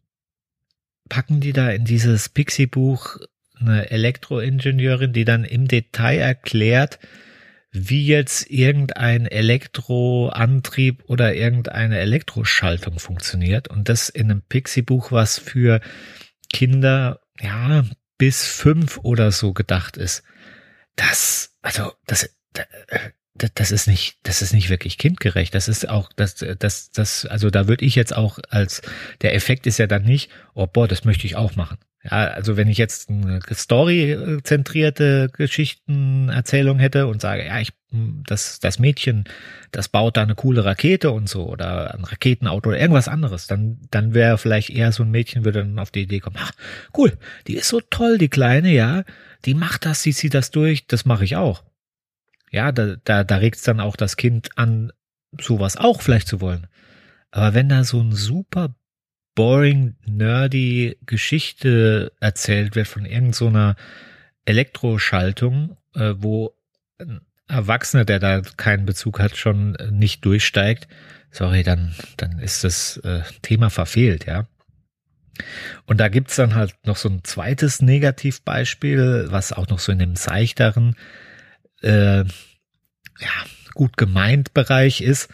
packen 1.08 1.40
die 1.40 1.54
da 1.54 1.70
in 1.70 1.86
dieses 1.86 2.28
Pixie-Buch 2.28 3.18
eine 3.58 3.90
Elektroingenieurin, 3.90 5.14
die 5.14 5.24
dann 5.24 5.46
im 5.46 5.70
Detail 5.70 6.20
erklärt, 6.20 7.00
wie 7.72 8.06
jetzt 8.06 8.52
irgendein 8.52 9.26
Elektroantrieb 9.26 11.06
oder 11.08 11.34
irgendeine 11.34 12.00
Elektroschaltung 12.00 13.00
funktioniert. 13.00 13.70
Und 13.70 13.88
das 13.88 14.10
in 14.10 14.30
einem 14.30 14.42
Pixie-Buch, 14.42 15.14
was 15.14 15.40
für 15.40 15.80
Kinder, 16.52 17.22
ja, 17.40 17.86
bis 18.18 18.46
fünf 18.46 18.98
oder 18.98 19.32
so 19.32 19.54
gedacht 19.54 19.96
ist. 19.96 20.24
Das, 20.98 21.56
also, 21.62 21.94
das, 22.06 22.36
das 23.34 23.72
ist 23.72 23.88
nicht, 23.88 24.18
das 24.24 24.42
ist 24.42 24.54
nicht 24.54 24.70
wirklich 24.70 24.98
kindgerecht. 24.98 25.56
Das 25.56 25.68
ist 25.68 25.88
auch, 25.88 26.10
das, 26.16 26.36
das, 26.60 26.92
das, 26.92 27.26
also 27.26 27.50
da 27.50 27.68
würde 27.68 27.86
ich 27.86 27.96
jetzt 27.96 28.16
auch 28.16 28.40
als, 28.50 28.82
der 29.22 29.34
Effekt 29.36 29.68
ist 29.68 29.80
ja 29.80 29.88
dann 29.88 30.04
nicht, 30.04 30.30
oh 30.54 30.68
boah, 30.68 30.88
das 30.88 31.06
möchte 31.06 31.26
ich 31.26 31.36
auch 31.36 31.56
machen. 31.56 31.78
Ja, 32.04 32.30
also 32.30 32.58
wenn 32.58 32.68
ich 32.68 32.80
jetzt 32.80 33.10
eine 33.10 33.40
story-zentrierte 33.54 35.30
Geschichtenerzählung 35.34 36.80
hätte 36.80 37.06
und 37.06 37.22
sage, 37.22 37.46
ja, 37.46 37.60
ich, 37.60 37.74
das, 37.92 38.60
das 38.60 38.80
Mädchen, 38.80 39.26
das 39.72 39.88
baut 39.88 40.18
da 40.18 40.24
eine 40.24 40.34
coole 40.34 40.66
Rakete 40.66 41.12
und 41.12 41.30
so 41.30 41.48
oder 41.48 41.94
ein 41.94 42.04
Raketenauto 42.04 42.70
oder 42.70 42.80
irgendwas 42.80 43.08
anderes, 43.08 43.46
dann, 43.46 43.78
dann 43.92 44.16
wäre 44.16 44.40
vielleicht 44.40 44.72
eher 44.72 44.92
so 44.92 45.04
ein 45.04 45.12
Mädchen 45.12 45.46
würde 45.46 45.60
dann 45.60 45.78
auf 45.78 45.92
die 45.92 46.02
Idee 46.02 46.20
kommen, 46.20 46.38
ach, 46.40 46.52
cool, 46.98 47.14
die 47.48 47.56
ist 47.56 47.68
so 47.68 47.82
toll, 47.82 48.18
die 48.18 48.30
Kleine, 48.30 48.72
ja, 48.72 49.04
die 49.46 49.54
macht 49.54 49.86
das, 49.86 50.02
sie 50.02 50.14
zieht 50.14 50.34
das 50.34 50.50
durch, 50.50 50.88
das 50.88 51.06
mache 51.06 51.24
ich 51.24 51.36
auch. 51.36 51.64
Ja, 52.52 52.72
da, 52.72 52.98
da, 53.04 53.24
da 53.24 53.38
regt 53.38 53.66
dann 53.68 53.80
auch 53.80 53.96
das 53.96 54.18
Kind 54.18 54.58
an, 54.58 54.92
sowas 55.40 55.78
auch 55.78 56.02
vielleicht 56.02 56.28
zu 56.28 56.42
wollen. 56.42 56.68
Aber 57.32 57.54
wenn 57.54 57.70
da 57.70 57.84
so 57.84 58.02
ein 58.02 58.12
super 58.12 58.76
boring, 59.36 59.96
nerdy 60.06 60.98
Geschichte 61.06 62.12
erzählt 62.20 62.76
wird 62.76 62.88
von 62.88 63.06
irgendeiner 63.06 63.76
so 63.78 63.84
Elektroschaltung, 64.46 65.78
äh, 65.96 66.14
wo 66.18 66.54
ein 67.00 67.22
Erwachsener, 67.48 68.06
der 68.06 68.20
da 68.20 68.42
keinen 68.42 68.86
Bezug 68.86 69.20
hat, 69.20 69.38
schon 69.38 69.78
nicht 69.90 70.26
durchsteigt, 70.26 70.88
sorry, 71.32 71.64
dann, 71.64 71.96
dann 72.18 72.40
ist 72.40 72.64
das 72.64 72.98
äh, 72.98 73.22
Thema 73.42 73.70
verfehlt, 73.70 74.26
ja. 74.26 74.48
Und 75.86 75.98
da 76.00 76.10
gibt's 76.10 76.36
dann 76.36 76.56
halt 76.56 76.76
noch 76.86 76.98
so 76.98 77.10
ein 77.10 77.24
zweites 77.24 77.82
Negativbeispiel, 77.82 79.28
was 79.30 79.54
auch 79.54 79.68
noch 79.70 79.80
so 79.80 79.92
in 79.92 80.00
dem 80.00 80.16
seichteren 80.16 80.96
äh, 81.82 82.20
ja, 82.20 82.26
gut 83.74 83.98
gemeint 83.98 84.54
Bereich 84.54 85.02
ist, 85.02 85.30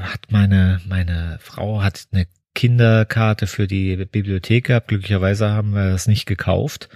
hat 0.00 0.30
meine, 0.30 0.80
meine 0.86 1.38
Frau 1.40 1.82
hat 1.82 2.06
eine 2.12 2.26
Kinderkarte 2.54 3.46
für 3.46 3.66
die 3.66 3.96
Bibliothek 3.96 4.66
gehabt. 4.66 4.88
Glücklicherweise 4.88 5.50
haben 5.50 5.74
wir 5.74 5.90
das 5.90 6.06
nicht 6.06 6.26
gekauft. 6.26 6.88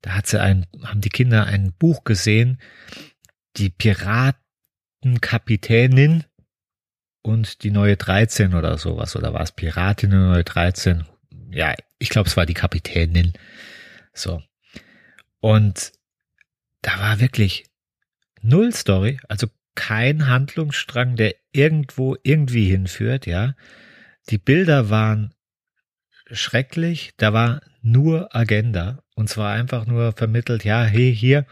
Da 0.00 0.14
hat 0.14 0.26
sie 0.26 0.40
ein, 0.40 0.66
haben 0.84 1.00
die 1.00 1.10
Kinder 1.10 1.46
ein 1.46 1.72
Buch 1.72 2.04
gesehen, 2.04 2.60
die 3.56 3.70
Piratenkapitänin 3.70 6.24
und 7.22 7.62
die 7.62 7.70
neue 7.70 7.96
13 7.96 8.54
oder 8.54 8.78
sowas, 8.78 9.14
oder 9.14 9.32
war 9.32 9.42
es 9.42 9.52
Piratin 9.52 10.12
und 10.12 10.30
neue 10.30 10.44
13? 10.44 11.04
Ja, 11.50 11.74
ich 11.98 12.08
glaube, 12.08 12.28
es 12.28 12.36
war 12.36 12.46
die 12.46 12.54
Kapitänin. 12.54 13.34
So. 14.12 14.42
Und 15.40 15.92
da 16.82 16.98
war 17.00 17.20
wirklich 17.20 17.64
null 18.42 18.72
Story, 18.74 19.18
also 19.28 19.46
kein 19.74 20.26
Handlungsstrang, 20.26 21.16
der 21.16 21.34
irgendwo 21.52 22.16
irgendwie 22.22 22.68
hinführt, 22.68 23.26
ja. 23.26 23.54
Die 24.28 24.38
Bilder 24.38 24.90
waren 24.90 25.32
schrecklich, 26.30 27.12
da 27.16 27.32
war 27.32 27.62
nur 27.82 28.34
Agenda 28.34 29.02
und 29.14 29.28
zwar 29.28 29.52
einfach 29.52 29.86
nur 29.86 30.12
vermittelt, 30.12 30.64
ja, 30.64 30.82
hey, 30.84 31.14
hier, 31.14 31.46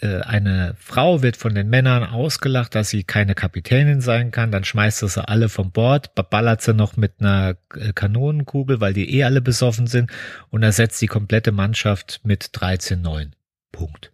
äh, 0.00 0.20
eine 0.20 0.74
Frau 0.78 1.22
wird 1.22 1.36
von 1.36 1.54
den 1.54 1.68
Männern 1.68 2.04
ausgelacht, 2.04 2.74
dass 2.74 2.90
sie 2.90 3.04
keine 3.04 3.34
Kapitänin 3.34 4.00
sein 4.00 4.30
kann, 4.30 4.50
dann 4.50 4.64
schmeißt 4.64 5.00
sie 5.00 5.28
alle 5.28 5.48
vom 5.48 5.72
Bord, 5.72 6.14
ballert 6.14 6.62
sie 6.62 6.74
noch 6.74 6.96
mit 6.96 7.14
einer 7.20 7.56
äh, 7.74 7.92
Kanonenkugel, 7.92 8.80
weil 8.80 8.94
die 8.94 9.16
eh 9.16 9.24
alle 9.24 9.40
besoffen 9.40 9.86
sind 9.86 10.10
und 10.50 10.62
ersetzt 10.62 11.00
die 11.02 11.06
komplette 11.06 11.52
Mannschaft 11.52 12.20
mit 12.24 12.44
13-9. 12.44 13.32
Punkt. 13.80 14.12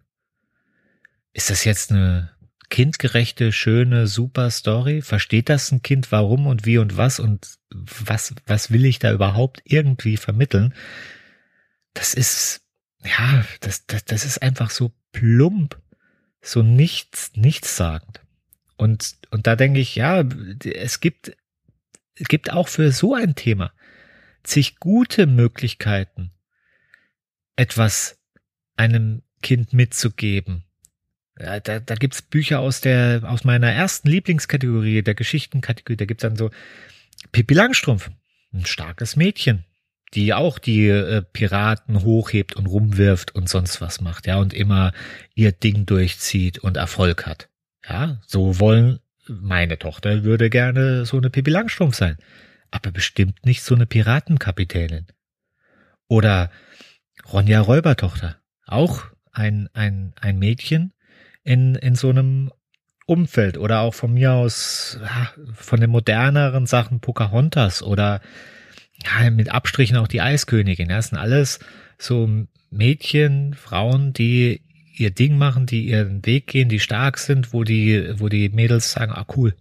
Ist 1.33 1.51
das 1.51 1.65
jetzt 1.65 1.91
eine 1.91 2.31
kindgerechte, 2.71 3.51
schöne, 3.51 4.07
super 4.07 4.49
Story? 4.53 5.03
Versteht 5.03 5.49
das 5.49 5.73
ein 5.73 5.83
Kind, 5.83 6.13
warum 6.13 6.47
und 6.47 6.65
wie 6.67 6.79
und 6.79 6.97
was 6.97 7.19
und 7.19 7.59
was, 7.75 8.33
was 8.47 8.71
will 8.71 8.85
ich 8.85 9.01
da 9.01 9.13
überhaupt 9.13 9.63
irgendwie 9.65 10.19
vermitteln? 10.19 10.73
Das 11.95 12.15
ist, 12.15 12.63
ja, 13.05 13.45
das, 13.59 13.87
das, 13.87 14.05
das 14.05 14.25
ist 14.25 14.41
einfach 14.41 14.71
so 14.71 14.93
plump, 15.11 15.77
so 16.41 16.63
nichts, 16.63 17.33
nichtssagend. 17.35 18.21
Und, 18.77 19.17
und 19.33 19.49
da 19.49 19.57
denke 19.57 19.81
ich, 19.81 19.97
ja, 19.97 20.23
es 20.63 21.01
gibt, 21.01 21.37
es 22.15 22.29
gibt 22.29 22.53
auch 22.53 22.69
für 22.69 22.93
so 22.93 23.15
ein 23.15 23.35
Thema 23.35 23.73
zig 24.45 24.79
gute 24.79 25.27
Möglichkeiten, 25.27 26.31
etwas 27.57 28.21
einem 28.77 29.23
Kind 29.47 29.73
mitzugeben, 29.73 30.65
da, 31.37 31.61
da 31.61 31.95
gibt's 31.95 32.21
Bücher 32.21 32.59
aus 32.59 32.81
der, 32.81 33.23
aus 33.25 33.45
meiner 33.45 33.71
ersten 33.71 34.09
Lieblingskategorie, 34.09 35.03
der 35.03 35.15
Geschichtenkategorie. 35.15 35.97
Da 35.97 36.05
gibt's 36.05 36.23
dann 36.23 36.35
so 36.35 36.51
Pippi 37.31 37.55
Langstrumpf, 37.55 38.11
ein 38.53 38.67
starkes 38.67 39.15
Mädchen, 39.15 39.65
die 40.15 40.35
auch 40.35 40.59
die 40.59 40.89
äh, 40.89 41.23
Piraten 41.23 42.03
hochhebt 42.03 42.57
und 42.57 42.67
rumwirft 42.67 43.37
und 43.37 43.49
sonst 43.49 43.81
was 43.81 44.01
macht, 44.01 44.27
ja, 44.27 44.39
und 44.39 44.53
immer 44.53 44.91
ihr 45.37 45.53
Ding 45.53 45.87
durchzieht 45.87 46.59
und 46.59 46.77
Erfolg 46.77 47.25
hat. 47.25 47.49
Ja, 47.89 48.21
so 48.27 48.59
wollen, 48.59 48.99
meine 49.29 49.79
Tochter 49.79 50.25
würde 50.25 50.51
gerne 50.51 51.07
so 51.07 51.19
eine 51.19 51.31
Pippi 51.31 51.53
Langstrumpf 51.53 51.95
sein, 51.95 52.17
aber 52.73 52.91
bestimmt 52.91 53.47
nicht 53.47 53.63
so 53.63 53.77
eine 53.77 53.87
Piratenkapitänin. 53.87 55.07
Oder 56.09 56.51
Ronja 57.33 57.61
Räubertochter, 57.61 58.41
auch 58.67 59.05
ein, 59.37 59.69
ein, 59.75 60.15
ein 60.21 60.39
Mädchen, 60.39 60.93
in, 61.45 61.75
in 61.77 61.95
so 61.95 62.11
einem 62.11 62.51
Umfeld 63.07 63.57
oder 63.57 63.81
auch 63.81 63.95
von 63.95 64.13
mir 64.13 64.33
aus 64.33 64.99
von 65.55 65.81
den 65.81 65.91
moderneren 65.91 66.67
Sachen 66.67 67.01
Pocahontas 67.01 67.83
oder 67.83 68.21
ja, 69.05 69.31
mit 69.31 69.53
Abstrichen 69.53 69.97
auch 69.97 70.09
die 70.09 70.21
Eiskönigin. 70.21 70.89
Das 70.89 71.09
sind 71.09 71.19
alles 71.19 71.61
so 71.99 72.29
Mädchen, 72.71 73.55
Frauen, 73.55 74.13
die 74.13 74.63
ihr 74.97 75.11
Ding 75.11 75.39
machen, 75.39 75.67
die 75.67 75.87
ihren 75.87 76.25
Weg 76.27 76.49
gehen, 76.49 76.69
die 76.69 76.81
stark 76.81 77.19
sind, 77.19 77.53
wo 77.53 77.63
die, 77.63 78.19
wo 78.19 78.29
die 78.29 78.49
Mädels 78.49 78.93
sagen, 78.93 79.13
ah 79.13 79.27
cool, 79.37 79.55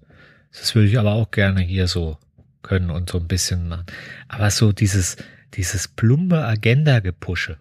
das 0.52 0.74
würde 0.74 0.88
ich 0.88 0.98
aber 0.98 1.14
auch 1.14 1.30
gerne 1.30 1.62
hier 1.62 1.88
so 1.88 2.18
können 2.64 2.90
und 2.90 3.10
so 3.10 3.20
ein 3.20 3.28
bisschen 3.28 3.68
machen. 3.68 3.86
Aber 4.28 4.50
so 4.50 4.72
dieses, 4.72 5.18
dieses 5.54 5.88
plumpe 5.88 6.44
Agenda-Gepusche, 6.44 7.58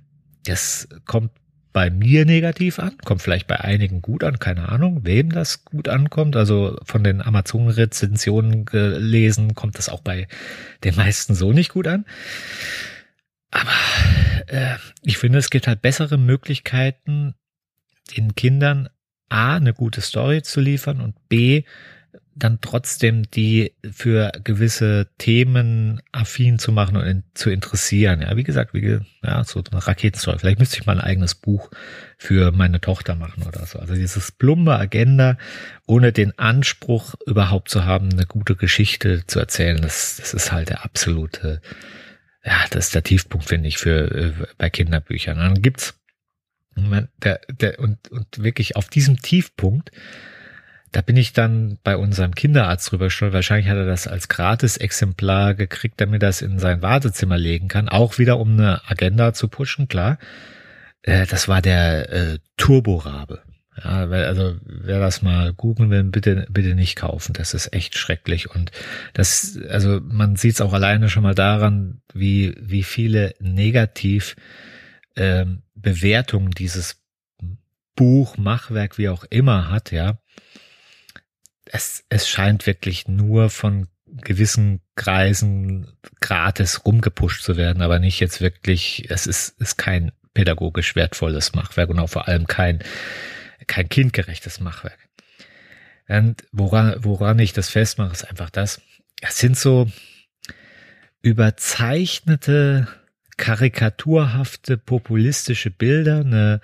das 0.46 0.88
kommt 1.04 1.32
bei 1.74 1.90
mir 1.90 2.24
negativ 2.24 2.78
an, 2.78 2.96
kommt 2.98 3.20
vielleicht 3.20 3.48
bei 3.48 3.60
einigen 3.60 4.00
gut 4.00 4.22
an, 4.22 4.38
keine 4.38 4.68
Ahnung, 4.68 5.00
wem 5.04 5.32
das 5.32 5.64
gut 5.64 5.88
ankommt. 5.88 6.36
Also 6.36 6.78
von 6.84 7.02
den 7.02 7.20
Amazon-Rezensionen 7.20 8.64
gelesen, 8.64 9.56
kommt 9.56 9.76
das 9.76 9.88
auch 9.88 10.00
bei 10.00 10.28
den 10.84 10.94
meisten 10.94 11.34
so 11.34 11.52
nicht 11.52 11.72
gut 11.72 11.88
an. 11.88 12.06
Aber 13.50 13.72
äh, 14.46 14.76
ich 15.02 15.18
finde, 15.18 15.40
es 15.40 15.50
gibt 15.50 15.66
halt 15.66 15.82
bessere 15.82 16.16
Möglichkeiten, 16.16 17.34
den 18.16 18.36
Kindern 18.36 18.88
A, 19.28 19.56
eine 19.56 19.74
gute 19.74 20.00
Story 20.00 20.42
zu 20.42 20.60
liefern 20.60 21.00
und 21.00 21.28
B, 21.28 21.64
dann 22.36 22.60
trotzdem 22.60 23.30
die 23.30 23.72
für 23.90 24.32
gewisse 24.42 25.08
Themen 25.18 26.02
affin 26.12 26.58
zu 26.58 26.72
machen 26.72 26.96
und 26.96 27.06
in, 27.06 27.22
zu 27.34 27.50
interessieren. 27.50 28.22
Ja, 28.22 28.36
wie 28.36 28.42
gesagt, 28.42 28.74
wie, 28.74 28.98
ja, 29.22 29.44
so 29.44 29.62
eine 29.70 29.86
Raketenstory. 29.86 30.38
Vielleicht 30.38 30.58
müsste 30.58 30.78
ich 30.78 30.86
mal 30.86 30.98
ein 30.98 31.04
eigenes 31.04 31.34
Buch 31.34 31.70
für 32.18 32.50
meine 32.50 32.80
Tochter 32.80 33.14
machen 33.14 33.44
oder 33.44 33.64
so. 33.66 33.78
Also 33.78 33.94
dieses 33.94 34.32
plumbe 34.32 34.76
Agenda, 34.76 35.38
ohne 35.86 36.12
den 36.12 36.36
Anspruch 36.38 37.14
überhaupt 37.26 37.68
zu 37.68 37.84
haben, 37.84 38.12
eine 38.12 38.26
gute 38.26 38.56
Geschichte 38.56 39.24
zu 39.26 39.38
erzählen, 39.38 39.80
das, 39.80 40.16
das 40.16 40.34
ist 40.34 40.52
halt 40.52 40.70
der 40.70 40.84
absolute, 40.84 41.60
ja, 42.44 42.64
das 42.70 42.86
ist 42.86 42.94
der 42.94 43.04
Tiefpunkt, 43.04 43.46
finde 43.48 43.68
ich, 43.68 43.78
für 43.78 44.10
äh, 44.10 44.32
bei 44.58 44.70
Kinderbüchern. 44.70 45.38
Und 45.38 45.44
dann 45.44 45.62
gibt's 45.62 45.94
der, 47.22 47.40
der, 47.48 47.78
und, 47.78 48.10
und 48.10 48.42
wirklich 48.42 48.74
auf 48.74 48.88
diesem 48.88 49.20
Tiefpunkt 49.20 49.92
da 50.94 51.00
bin 51.00 51.16
ich 51.16 51.32
dann 51.32 51.78
bei 51.82 51.96
unserem 51.96 52.36
Kinderarzt 52.36 52.92
drüber 52.92 53.10
schon. 53.10 53.32
Wahrscheinlich 53.32 53.68
hat 53.68 53.76
er 53.76 53.84
das 53.84 54.06
als 54.06 54.28
Gratis-Exemplar 54.28 55.54
gekriegt, 55.54 56.00
damit 56.00 56.22
er 56.22 56.28
das 56.28 56.40
in 56.40 56.60
sein 56.60 56.82
Wartezimmer 56.82 57.36
legen 57.36 57.66
kann. 57.66 57.88
Auch 57.88 58.18
wieder, 58.18 58.38
um 58.38 58.52
eine 58.52 58.80
Agenda 58.88 59.32
zu 59.32 59.48
pushen, 59.48 59.88
klar. 59.88 60.18
Äh, 61.02 61.26
das 61.26 61.48
war 61.48 61.60
der 61.60 62.12
äh, 62.12 62.38
Turborabe. 62.56 63.42
Ja, 63.82 64.06
also 64.08 64.56
wer 64.64 65.00
das 65.00 65.20
mal 65.20 65.52
googeln 65.52 65.90
will, 65.90 66.04
bitte 66.04 66.46
bitte 66.48 66.76
nicht 66.76 66.94
kaufen. 66.94 67.32
Das 67.32 67.54
ist 67.54 67.72
echt 67.72 67.98
schrecklich 67.98 68.48
und 68.54 68.70
das 69.14 69.58
also 69.68 70.00
man 70.00 70.36
sieht 70.36 70.54
es 70.54 70.60
auch 70.60 70.72
alleine 70.72 71.08
schon 71.08 71.24
mal 71.24 71.34
daran, 71.34 72.02
wie 72.12 72.54
wie 72.60 72.84
viele 72.84 73.34
negativ 73.40 74.36
ähm, 75.16 75.62
Bewertungen 75.74 76.52
dieses 76.52 77.02
Buch, 77.96 78.36
Machwerk, 78.36 78.96
wie 78.96 79.08
auch 79.08 79.24
immer 79.24 79.70
hat, 79.70 79.90
ja 79.90 80.18
es, 81.66 82.04
es 82.08 82.28
scheint 82.28 82.66
wirklich 82.66 83.08
nur 83.08 83.50
von 83.50 83.88
gewissen 84.06 84.80
Kreisen 84.96 85.88
gratis 86.20 86.84
rumgepusht 86.84 87.42
zu 87.42 87.56
werden, 87.56 87.82
aber 87.82 87.98
nicht 87.98 88.20
jetzt 88.20 88.40
wirklich, 88.40 89.10
es 89.10 89.26
ist, 89.26 89.60
ist 89.60 89.76
kein 89.76 90.12
pädagogisch 90.34 90.94
wertvolles 90.94 91.54
Machwerk 91.54 91.90
und 91.90 91.98
auch 91.98 92.10
vor 92.10 92.28
allem 92.28 92.46
kein, 92.46 92.80
kein 93.66 93.88
kindgerechtes 93.88 94.60
Machwerk. 94.60 94.98
Und 96.08 96.44
woran, 96.52 96.96
woran 97.02 97.38
ich 97.38 97.52
das 97.52 97.70
festmache, 97.70 98.12
ist 98.12 98.28
einfach 98.28 98.50
das, 98.50 98.80
es 99.20 99.38
sind 99.38 99.56
so 99.56 99.90
überzeichnete, 101.22 102.86
karikaturhafte, 103.36 104.76
populistische 104.76 105.70
Bilder, 105.70 106.20
eine, 106.20 106.60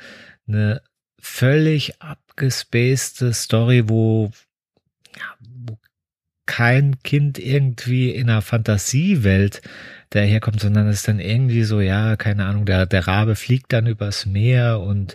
eine 0.47 0.83
völlig 1.19 2.01
abgespacede 2.01 3.33
Story, 3.33 3.89
wo 3.89 4.31
wo 5.41 5.79
kein 6.51 7.01
Kind 7.05 7.39
irgendwie 7.39 8.11
in 8.11 8.29
einer 8.29 8.43
Fantasiewelt 8.43 9.63
daherkommt, 10.11 10.61
sondern 10.61 10.89
es 10.89 10.97
ist 10.97 11.09
dann 11.09 11.21
irgendwie 11.21 11.63
so, 11.63 11.81
ja, 11.81 12.17
keine 12.17 12.47
Ahnung, 12.47 12.67
der, 12.67 12.87
der 12.87 13.07
Rabe 13.07 13.37
fliegt 13.37 13.73
dann 13.73 13.87
übers 13.87 14.27
Meer 14.27 14.81
und 14.81 15.15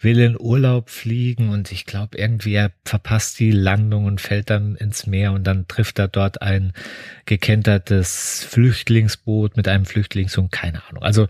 will 0.00 0.18
in 0.20 0.38
Urlaub 0.38 0.90
fliegen 0.90 1.48
und 1.48 1.72
ich 1.72 1.86
glaube 1.86 2.18
irgendwie 2.18 2.52
er 2.52 2.70
verpasst 2.84 3.40
die 3.40 3.50
Landung 3.50 4.04
und 4.04 4.20
fällt 4.20 4.50
dann 4.50 4.76
ins 4.76 5.06
Meer 5.06 5.32
und 5.32 5.44
dann 5.44 5.66
trifft 5.66 5.98
er 5.98 6.08
dort 6.08 6.42
ein 6.42 6.74
gekentertes 7.24 8.44
Flüchtlingsboot 8.44 9.56
mit 9.56 9.66
einem 9.66 9.86
Flüchtlingssohn, 9.86 10.50
keine 10.50 10.86
Ahnung. 10.86 11.02
Also 11.02 11.28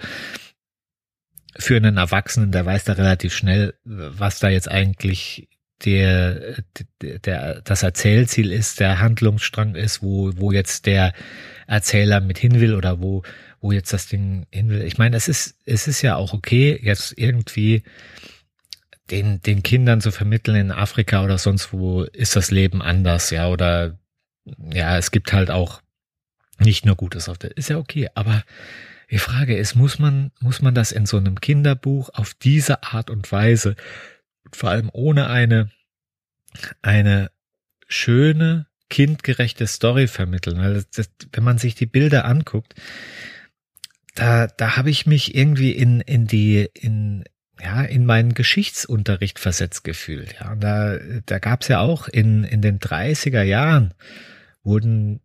für 1.57 1.77
einen 1.77 1.97
Erwachsenen, 1.97 2.51
der 2.51 2.67
weiß 2.67 2.83
da 2.83 2.95
relativ 2.95 3.33
schnell, 3.37 3.75
was 3.85 4.41
da 4.41 4.49
jetzt 4.49 4.69
eigentlich 4.69 5.47
der, 5.85 6.63
der, 7.01 7.61
das 7.63 7.83
Erzählziel 7.83 8.53
ist, 8.53 8.81
der 8.81 9.01
Handlungsstrang 9.01 9.75
ist, 9.75 10.03
wo, 10.03 10.33
wo 10.37 10.53
jetzt 10.53 10.87
der 10.87 11.13
Erzähler 11.67 12.21
mit 12.21 12.39
hin 12.39 12.61
will 12.61 12.75
oder 12.75 13.01
wo, 13.01 13.23
wo 13.61 13.73
jetzt 13.73 13.93
das 13.93 14.07
Ding 14.07 14.47
hin 14.51 14.69
will. 14.69 14.83
Ich 14.83 14.99
meine, 14.99 15.17
es 15.17 15.29
ist, 15.29 15.57
es 15.65 15.89
ist 15.89 16.03
ja 16.03 16.17
auch 16.17 16.33
okay, 16.33 16.79
jetzt 16.83 17.13
irgendwie 17.17 17.83
den, 19.11 19.43
den 19.43 19.63
Kindern 19.63 20.01
zu 20.01 20.11
vermitteln 20.11 20.57
in 20.57 20.73
Afrika 20.73 21.25
oder 21.25 21.39
sonst 21.39 21.73
wo 21.73 22.05
ist 22.05 22.37
das 22.37 22.51
Leben 22.51 22.81
anders, 22.81 23.31
ja, 23.31 23.49
oder 23.49 23.99
ja, 24.73 24.97
es 24.97 25.11
gibt 25.11 25.33
halt 25.33 25.51
auch 25.51 25.83
nicht 26.59 26.87
nur 26.87 26.97
Gutes 26.97 27.29
auf 27.29 27.37
der, 27.37 27.57
ist 27.57 27.69
ja 27.69 27.79
okay, 27.79 28.09
aber 28.15 28.45
Die 29.11 29.19
Frage 29.19 29.57
ist, 29.57 29.75
muss 29.75 29.99
man, 29.99 30.33
muss 30.41 30.63
man 30.63 30.75
das 30.75 30.93
in 30.93 31.07
so 31.07 31.17
einem 31.19 31.41
Kinderbuch 31.41 32.11
auf 32.15 32.35
diese 32.35 32.83
Art 32.83 33.11
und 33.11 33.31
Weise, 33.31 33.77
vor 34.55 34.71
allem 34.71 34.91
ohne 34.93 35.29
eine, 35.29 35.71
eine 36.83 37.31
schöne, 37.89 38.67
kindgerechte 38.91 39.67
Story 39.67 40.07
vermitteln? 40.07 40.59
Weil 40.59 40.85
das, 40.95 41.11
wenn 41.33 41.45
man 41.45 41.59
sich 41.59 41.75
die 41.75 41.87
Bilder 41.87 42.25
anguckt, 42.25 42.75
da, 44.15 44.47
da 44.47 44.77
habe 44.77 44.91
ich 44.91 45.07
mich 45.07 45.35
irgendwie 45.35 45.73
in, 45.73 46.01
in 46.01 46.27
die, 46.27 46.69
in, 46.73 47.25
ja, 47.61 47.83
in 47.83 48.07
meinen 48.07 48.35
Geschichtsunterricht 48.35 49.39
versetzt 49.39 49.85
gefühlt. 49.85 50.37
Ja, 50.41 50.53
und 50.53 50.61
da, 50.61 50.99
da 51.27 51.39
gab 51.39 51.63
es 51.63 51.69
ja 51.69 51.81
auch 51.81 52.09
in, 52.09 52.45
in 52.45 52.63
den 52.63 52.79
30er 52.79 53.43
Jahren 53.43 53.95
wurden 54.63 55.21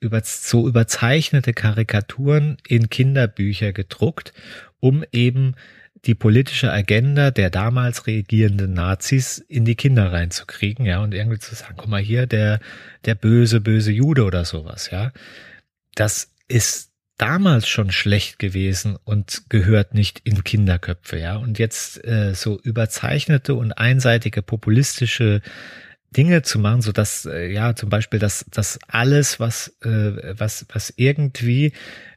über, 0.00 0.22
so 0.24 0.66
überzeichnete 0.66 1.52
Karikaturen 1.52 2.56
in 2.66 2.88
Kinderbücher 2.88 3.72
gedruckt, 3.72 4.32
um 4.80 5.04
eben 5.12 5.54
die 6.06 6.14
politische 6.14 6.72
Agenda 6.72 7.30
der 7.30 7.50
damals 7.50 8.06
regierenden 8.06 8.72
Nazis 8.72 9.38
in 9.38 9.64
die 9.64 9.74
Kinder 9.74 10.12
reinzukriegen, 10.12 10.86
ja, 10.86 11.02
und 11.02 11.12
irgendwie 11.12 11.38
zu 11.38 11.54
sagen, 11.54 11.74
guck 11.76 11.88
mal 11.88 12.00
hier, 12.00 12.26
der, 12.26 12.60
der 13.04 13.14
böse, 13.14 13.60
böse 13.60 13.92
Jude 13.92 14.24
oder 14.24 14.44
sowas, 14.44 14.90
ja. 14.90 15.12
Das 15.94 16.32
ist 16.48 16.90
damals 17.18 17.68
schon 17.68 17.90
schlecht 17.90 18.38
gewesen 18.38 18.96
und 19.04 19.50
gehört 19.50 19.92
nicht 19.92 20.20
in 20.24 20.42
Kinderköpfe, 20.42 21.18
ja. 21.18 21.36
Und 21.36 21.58
jetzt 21.58 22.02
äh, 22.04 22.34
so 22.34 22.58
überzeichnete 22.60 23.54
und 23.54 23.72
einseitige 23.72 24.40
populistische 24.40 25.42
Dinge 26.16 26.42
zu 26.42 26.58
machen, 26.58 26.82
so 26.82 26.92
dass 26.92 27.26
äh, 27.26 27.52
ja 27.52 27.74
zum 27.74 27.88
Beispiel 27.88 28.18
dass 28.18 28.44
dass 28.50 28.78
alles 28.88 29.38
was 29.40 29.76
äh, 29.82 30.34
was 30.38 30.66
was 30.72 30.92
irgendwie 30.96 31.72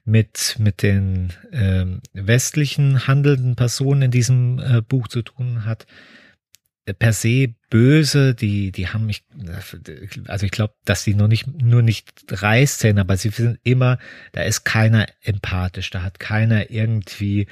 mit 0.06 0.56
mit 0.60 0.82
den 0.82 1.32
äh, 1.52 1.86
westlichen 2.14 3.08
handelnden 3.08 3.56
Personen 3.56 4.04
in 4.04 4.12
diesem 4.12 4.60
äh, 4.60 4.82
Buch 4.82 5.08
zu 5.08 5.22
tun 5.22 5.66
hat, 5.66 5.86
per 6.92 7.14
se 7.14 7.56
böse, 7.70 8.36
die, 8.36 8.72
die 8.74 8.90
haben 8.90 9.06
mich, 9.06 9.24
also 10.28 10.46
ich 10.46 10.52
glaube, 10.52 10.74
dass 10.84 11.06
die 11.06 11.14
nur 11.14 11.30
nicht, 11.30 11.48
nur 11.48 11.82
nicht 11.82 12.12
Reißzähne, 12.30 13.02
aber 13.02 13.16
sie 13.16 13.30
sind 13.30 13.60
immer, 13.64 14.00
da 14.34 14.42
ist 14.42 14.66
keiner 14.66 15.08
empathisch, 15.22 15.90
da 15.92 16.04
hat 16.04 16.20
keiner 16.20 16.70
irgendwie, 16.72 17.48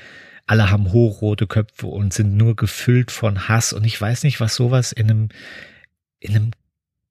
alle 0.47 0.69
haben 0.69 0.91
hochrote 0.91 1.47
Köpfe 1.47 1.87
und 1.87 2.13
sind 2.13 2.35
nur 2.35 2.57
gefüllt 2.57 3.09
von 3.09 3.47
Hass. 3.47 3.71
Und 3.71 3.85
ich 3.85 3.99
weiß 3.99 4.23
nicht, 4.23 4.41
was 4.41 4.55
sowas 4.55 4.91
in 4.91 5.09
einem, 5.09 5.29
in 6.21 6.35
einem 6.35 6.51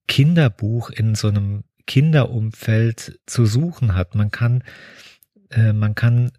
Kinderbuch, 0.08 0.88
in 0.88 1.14
so 1.14 1.28
einem 1.28 1.64
Kinderumfeld 1.86 3.20
zu 3.26 3.44
suchen 3.44 3.94
hat. 3.94 4.14
Man 4.14 4.30
kann, 4.30 4.64
äh, 5.50 5.72
man 5.72 5.94
kann 5.94 6.32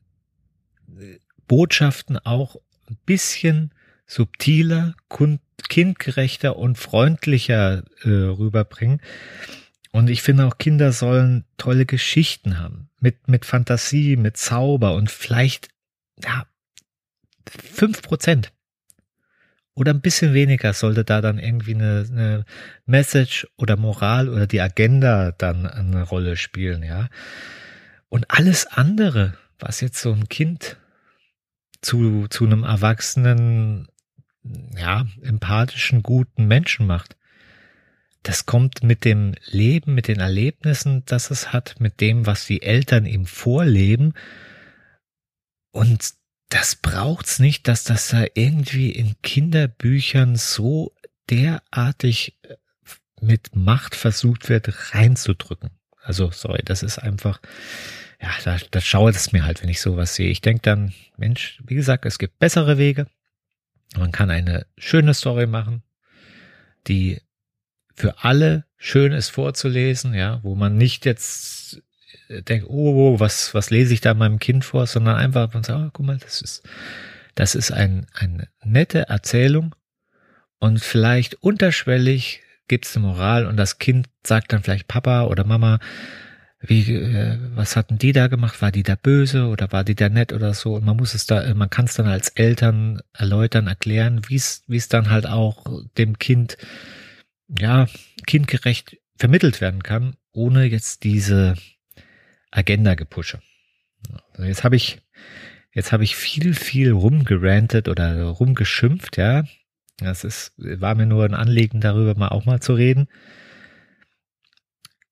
äh, 0.98 1.20
Botschaften 1.48 2.18
auch 2.18 2.56
ein 2.90 2.98
bisschen 3.06 3.72
subtiler, 4.08 4.96
kindgerechter 5.70 6.58
und 6.58 6.78
freundlicher 6.78 7.84
äh, 8.04 8.10
rüberbringen. 8.10 9.02
Und 9.92 10.10
ich 10.10 10.22
finde 10.22 10.48
auch 10.48 10.58
Kinder 10.58 10.92
sollen 10.92 11.46
tolle 11.58 11.86
Geschichten 11.86 12.60
haben. 12.60 12.90
Mit, 13.00 13.28
mit 13.28 13.46
Fantasie, 13.46 14.16
mit 14.16 14.38
Zauber 14.38 14.96
und 14.96 15.12
vielleicht, 15.12 15.70
ja, 16.24 16.46
fünf 17.50 18.02
Prozent. 18.02 18.54
Oder 19.74 19.94
ein 19.94 20.02
bisschen 20.02 20.34
weniger 20.34 20.74
sollte 20.74 21.04
da 21.06 21.22
dann 21.22 21.40
irgendwie 21.40 21.76
eine, 21.76 22.06
eine 22.10 22.46
Message 22.86 23.48
oder 23.58 23.78
Moral 23.78 24.28
oder 24.28 24.46
die 24.46 24.62
Agenda 24.62 25.32
dann 25.32 25.66
eine 25.66 26.04
Rolle 26.04 26.36
spielen, 26.36 26.84
ja. 26.84 27.10
Und 28.10 28.26
alles 28.30 28.68
andere, 28.68 29.36
was 29.60 29.80
jetzt 29.80 30.02
so 30.02 30.12
ein 30.12 30.28
Kind 30.28 30.78
zu, 31.82 32.28
zu 32.28 32.46
einem 32.46 32.64
Erwachsenen 32.64 33.88
ja, 34.78 35.06
empathischen, 35.22 36.04
guten 36.04 36.46
Menschen 36.48 36.88
macht. 36.88 37.16
Das 38.24 38.46
kommt 38.46 38.84
mit 38.84 39.06
dem 39.06 39.34
Leben, 39.46 39.96
mit 39.96 40.08
den 40.08 40.20
Erlebnissen, 40.20 41.04
das 41.06 41.32
es 41.32 41.54
hat, 41.54 41.80
mit 41.80 42.02
dem, 42.02 42.26
was 42.26 42.46
die 42.46 42.62
Eltern 42.62 43.06
ihm 43.06 43.26
vorleben. 43.26 44.14
Und 45.72 46.14
das 46.52 46.76
braucht's 46.76 47.40
nicht, 47.40 47.68
dass 47.68 47.86
das 47.86 48.10
da 48.10 48.26
irgendwie 48.34 48.92
in 48.92 49.16
Kinderbüchern 49.24 50.36
so 50.36 50.94
derartig 51.30 52.38
äh, 52.44 52.56
mit 53.22 53.56
Macht 53.56 53.96
versucht 53.96 54.50
wird, 54.50 54.94
reinzudrücken. 54.94 55.70
Also, 56.04 56.30
sorry, 56.32 56.62
das 56.66 56.84
ist 56.84 57.00
einfach, 57.00 57.40
ja, 58.22 58.30
da, 58.44 58.58
da 58.70 58.82
schaue 58.82 59.12
es 59.12 59.32
mir 59.32 59.46
halt, 59.46 59.64
wenn 59.64 59.70
ich 59.70 59.80
sowas 59.80 60.16
sehe. 60.16 60.30
Ich 60.30 60.42
denke 60.42 60.62
dann, 60.64 60.94
Mensch, 61.16 61.62
wie 61.66 61.76
gesagt, 61.76 62.06
es 62.06 62.20
gibt 62.20 62.38
bessere 62.40 62.78
Wege. 62.78 63.08
Man 63.96 64.12
kann 64.12 64.30
eine 64.30 64.66
schöne 64.78 65.14
Story 65.14 65.48
machen, 65.48 65.84
die 66.88 67.22
für 67.96 68.24
alle 68.24 68.66
schön 68.78 69.14
ist 69.14 69.30
vorzulesen, 69.30 70.14
ja, 70.14 70.40
wo 70.44 70.56
man 70.56 70.76
nicht 70.76 71.06
jetzt 71.06 71.82
denkt, 72.42 72.68
oh, 72.70 73.16
oh 73.16 73.20
was, 73.20 73.54
was 73.54 73.70
lese 73.70 73.94
ich 73.94 74.02
da 74.02 74.14
meinem 74.14 74.40
Kind 74.40 74.66
vor, 74.66 74.88
sondern 74.88 75.18
einfach 75.18 75.54
man 75.54 75.64
sagt, 75.64 75.80
oh, 75.80 75.90
guck 75.94 76.06
mal, 76.06 76.18
das 76.18 76.42
ist, 76.42 76.64
das 77.36 77.56
ist 77.56 77.72
ein, 77.72 78.08
eine 78.14 78.48
nette 78.64 79.10
Erzählung 79.10 79.76
und 80.60 80.82
vielleicht 80.82 81.36
unterschwellig 81.36 82.42
gibt 82.68 82.86
es 82.86 82.96
eine 82.96 83.08
Moral 83.08 83.46
und 83.46 83.58
das 83.58 83.80
Kind 83.80 84.08
sagt 84.26 84.54
dann 84.54 84.64
vielleicht 84.64 84.88
Papa 84.88 85.26
oder 85.26 85.44
Mama, 85.44 85.80
wie, 86.62 86.94
äh, 86.94 87.40
was 87.56 87.76
hatten 87.76 87.98
die 87.98 88.12
da 88.12 88.28
gemacht? 88.28 88.62
War 88.62 88.72
die 88.72 88.84
da 88.84 88.96
böse 88.96 89.48
oder 89.48 89.72
war 89.72 89.84
die 89.84 89.96
da 89.96 90.10
nett 90.10 90.32
oder 90.32 90.54
so? 90.54 90.76
Und 90.76 90.86
man 90.86 90.96
muss 90.96 91.16
es 91.16 91.26
da, 91.26 91.54
man 91.56 91.70
kann 91.70 91.86
es 91.86 91.96
dann 91.96 92.06
als 92.06 92.30
Eltern 92.30 93.02
erläutern, 93.14 93.68
erklären, 93.68 94.22
wie 94.28 94.36
es, 94.36 94.64
wie 94.68 94.78
es 94.78 94.88
dann 94.88 95.10
halt 95.10 95.26
auch 95.26 95.66
dem 95.98 96.20
Kind, 96.20 96.58
ja, 97.60 97.88
kindgerecht 98.28 98.98
vermittelt 99.18 99.60
werden 99.60 99.82
kann, 99.84 100.16
ohne 100.32 100.66
jetzt 100.66 101.04
diese 101.04 101.56
Agenda-Gepusche. 102.52 103.42
Also 104.34 104.44
jetzt 104.44 104.64
habe 104.64 104.76
ich, 104.76 105.02
jetzt 105.74 105.92
habe 105.92 106.04
ich 106.04 106.16
viel, 106.16 106.54
viel 106.54 106.92
rumgerantet 106.92 107.88
oder 107.88 108.24
rumgeschimpft, 108.24 109.18
ja. 109.18 109.44
Das 110.00 110.24
ist, 110.24 110.54
war 110.58 110.96
mir 110.96 111.06
nur 111.06 111.26
ein 111.26 111.36
Anliegen, 111.36 111.80
darüber 111.80 112.16
mal 112.16 112.30
auch 112.30 112.46
mal 112.46 112.60
zu 112.60 112.74
reden 112.74 113.08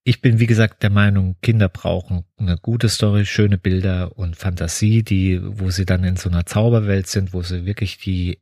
ich 0.09 0.21
bin, 0.21 0.39
wie 0.39 0.47
gesagt, 0.47 0.81
der 0.81 0.89
Meinung, 0.89 1.35
Kinder 1.41 1.69
brauchen 1.69 2.25
eine 2.37 2.57
gute 2.57 2.89
Story, 2.89 3.27
schöne 3.27 3.59
Bilder 3.59 4.17
und 4.17 4.35
Fantasie, 4.35 5.03
die, 5.03 5.39
wo 5.43 5.69
sie 5.69 5.85
dann 5.85 6.03
in 6.03 6.15
so 6.15 6.29
einer 6.29 6.47
Zauberwelt 6.47 7.05
sind, 7.05 7.31
wo 7.31 7.43
sie 7.43 7.67
wirklich 7.67 7.99
die 7.99 8.39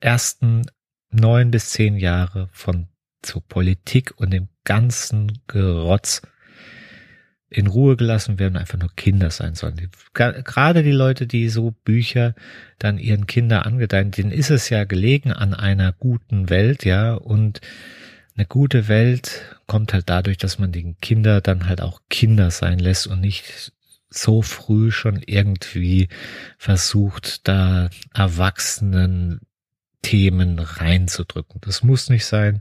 ersten 0.00 0.62
neun 1.10 1.50
bis 1.50 1.70
zehn 1.70 1.96
Jahre 1.96 2.48
von 2.52 2.86
zur 3.22 3.42
Politik 3.42 4.14
und 4.18 4.30
dem 4.30 4.48
ganzen 4.62 5.40
Gerotz 5.48 6.22
in 7.48 7.68
Ruhe 7.68 7.96
gelassen 7.96 8.38
werden, 8.38 8.56
einfach 8.56 8.78
nur 8.78 8.90
Kinder 8.96 9.30
sein 9.30 9.54
sollen. 9.54 9.90
Gerade 10.14 10.82
die 10.82 10.90
Leute, 10.90 11.26
die 11.26 11.48
so 11.48 11.70
Bücher 11.84 12.34
dann 12.78 12.98
ihren 12.98 13.26
Kindern 13.26 13.62
angedeihen, 13.62 14.10
denen 14.10 14.32
ist 14.32 14.50
es 14.50 14.68
ja 14.68 14.84
gelegen 14.84 15.32
an 15.32 15.54
einer 15.54 15.92
guten 15.92 16.50
Welt, 16.50 16.84
ja, 16.84 17.14
und 17.14 17.60
eine 18.36 18.46
gute 18.46 18.88
Welt 18.88 19.56
kommt 19.66 19.92
halt 19.92 20.10
dadurch, 20.10 20.36
dass 20.38 20.58
man 20.58 20.72
den 20.72 20.98
Kinder 21.00 21.40
dann 21.40 21.68
halt 21.68 21.80
auch 21.80 22.00
Kinder 22.10 22.50
sein 22.50 22.78
lässt 22.78 23.06
und 23.06 23.20
nicht 23.20 23.72
so 24.10 24.42
früh 24.42 24.90
schon 24.90 25.22
irgendwie 25.24 26.08
versucht, 26.58 27.48
da 27.48 27.88
erwachsenen 28.12 29.40
Themen 30.02 30.58
reinzudrücken. 30.58 31.60
Das 31.62 31.82
muss 31.82 32.10
nicht 32.10 32.26
sein. 32.26 32.60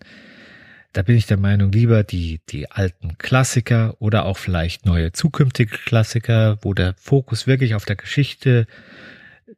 Da 0.96 1.02
bin 1.02 1.18
ich 1.18 1.26
der 1.26 1.36
Meinung, 1.36 1.74
lieber 1.74 2.06
die, 2.06 2.40
die 2.48 2.72
alten 2.72 3.18
Klassiker 3.18 3.98
oder 4.00 4.24
auch 4.24 4.38
vielleicht 4.38 4.86
neue 4.86 5.12
zukünftige 5.12 5.78
Klassiker, 5.78 6.58
wo 6.62 6.74
der 6.74 6.94
Fokus 6.94 7.48
wirklich 7.48 7.76
auf 7.76 7.84
der 7.84 7.98
Geschichte 7.98 8.66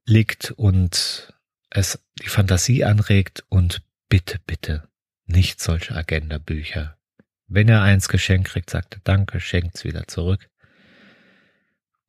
liegt 0.04 0.50
und 0.50 1.32
es 1.70 2.04
die 2.24 2.30
Fantasie 2.30 2.86
anregt 2.86 3.46
und 3.50 3.84
bitte, 4.10 4.40
bitte 4.48 4.90
nicht 5.28 5.62
solche 5.62 5.96
Agenda-Bücher. 5.96 6.98
Wenn 7.46 7.70
er 7.70 7.84
eins 7.84 8.10
geschenkt 8.10 8.50
kriegt, 8.50 8.72
sagt 8.72 8.96
er 8.96 9.02
Danke, 9.04 9.40
schenkt's 9.40 9.84
wieder 9.84 10.08
zurück. 10.08 10.50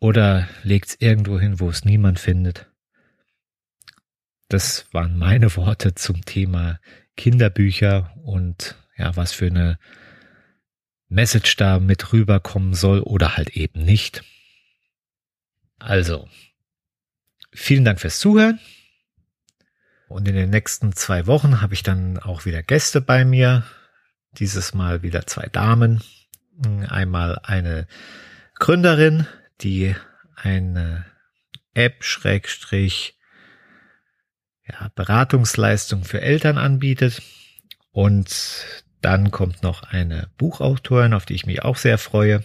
Oder 0.00 0.48
legt's 0.62 0.96
irgendwo 1.00 1.38
hin, 1.38 1.60
wo 1.60 1.68
es 1.68 1.84
niemand 1.84 2.18
findet. 2.18 2.66
Das 4.48 4.86
waren 4.94 5.18
meine 5.18 5.54
Worte 5.54 5.94
zum 5.94 6.24
Thema 6.24 6.80
Kinderbücher 7.14 8.16
und 8.24 8.74
ja, 8.98 9.16
was 9.16 9.32
für 9.32 9.46
eine 9.46 9.78
Message 11.08 11.56
da 11.56 11.78
mit 11.78 12.12
rüberkommen 12.12 12.74
soll 12.74 13.00
oder 13.00 13.36
halt 13.36 13.50
eben 13.50 13.84
nicht. 13.84 14.22
Also, 15.78 16.28
vielen 17.52 17.84
Dank 17.84 18.00
fürs 18.00 18.18
Zuhören. 18.18 18.58
Und 20.08 20.26
in 20.26 20.34
den 20.34 20.50
nächsten 20.50 20.94
zwei 20.94 21.26
Wochen 21.26 21.60
habe 21.60 21.74
ich 21.74 21.82
dann 21.82 22.18
auch 22.18 22.46
wieder 22.46 22.62
Gäste 22.62 23.00
bei 23.00 23.24
mir. 23.24 23.64
Dieses 24.32 24.74
Mal 24.74 25.02
wieder 25.02 25.26
zwei 25.26 25.46
Damen. 25.46 26.02
Einmal 26.88 27.38
eine 27.42 27.86
Gründerin, 28.58 29.26
die 29.60 29.94
eine 30.34 31.06
App, 31.74 32.02
Schrägstrich, 32.04 33.18
ja, 34.66 34.90
Beratungsleistung 34.94 36.04
für 36.04 36.20
Eltern 36.20 36.58
anbietet. 36.58 37.22
Und 37.90 38.84
dann 39.00 39.30
kommt 39.30 39.62
noch 39.62 39.82
eine 39.82 40.28
Buchautorin, 40.38 41.14
auf 41.14 41.26
die 41.26 41.34
ich 41.34 41.46
mich 41.46 41.62
auch 41.62 41.76
sehr 41.76 41.98
freue. 41.98 42.44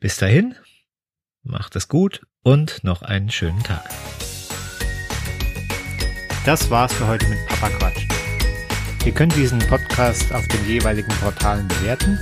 Bis 0.00 0.16
dahin, 0.16 0.54
macht 1.42 1.76
es 1.76 1.88
gut 1.88 2.22
und 2.42 2.82
noch 2.84 3.02
einen 3.02 3.30
schönen 3.30 3.62
Tag. 3.62 3.84
Das 6.44 6.70
war's 6.70 6.94
für 6.94 7.06
heute 7.06 7.28
mit 7.28 7.38
Papa 7.46 7.68
Quatsch. 7.70 8.06
Ihr 9.04 9.12
könnt 9.12 9.36
diesen 9.36 9.60
Podcast 9.60 10.32
auf 10.32 10.48
den 10.48 10.66
jeweiligen 10.66 11.12
Portalen 11.20 11.68
bewerten 11.68 12.18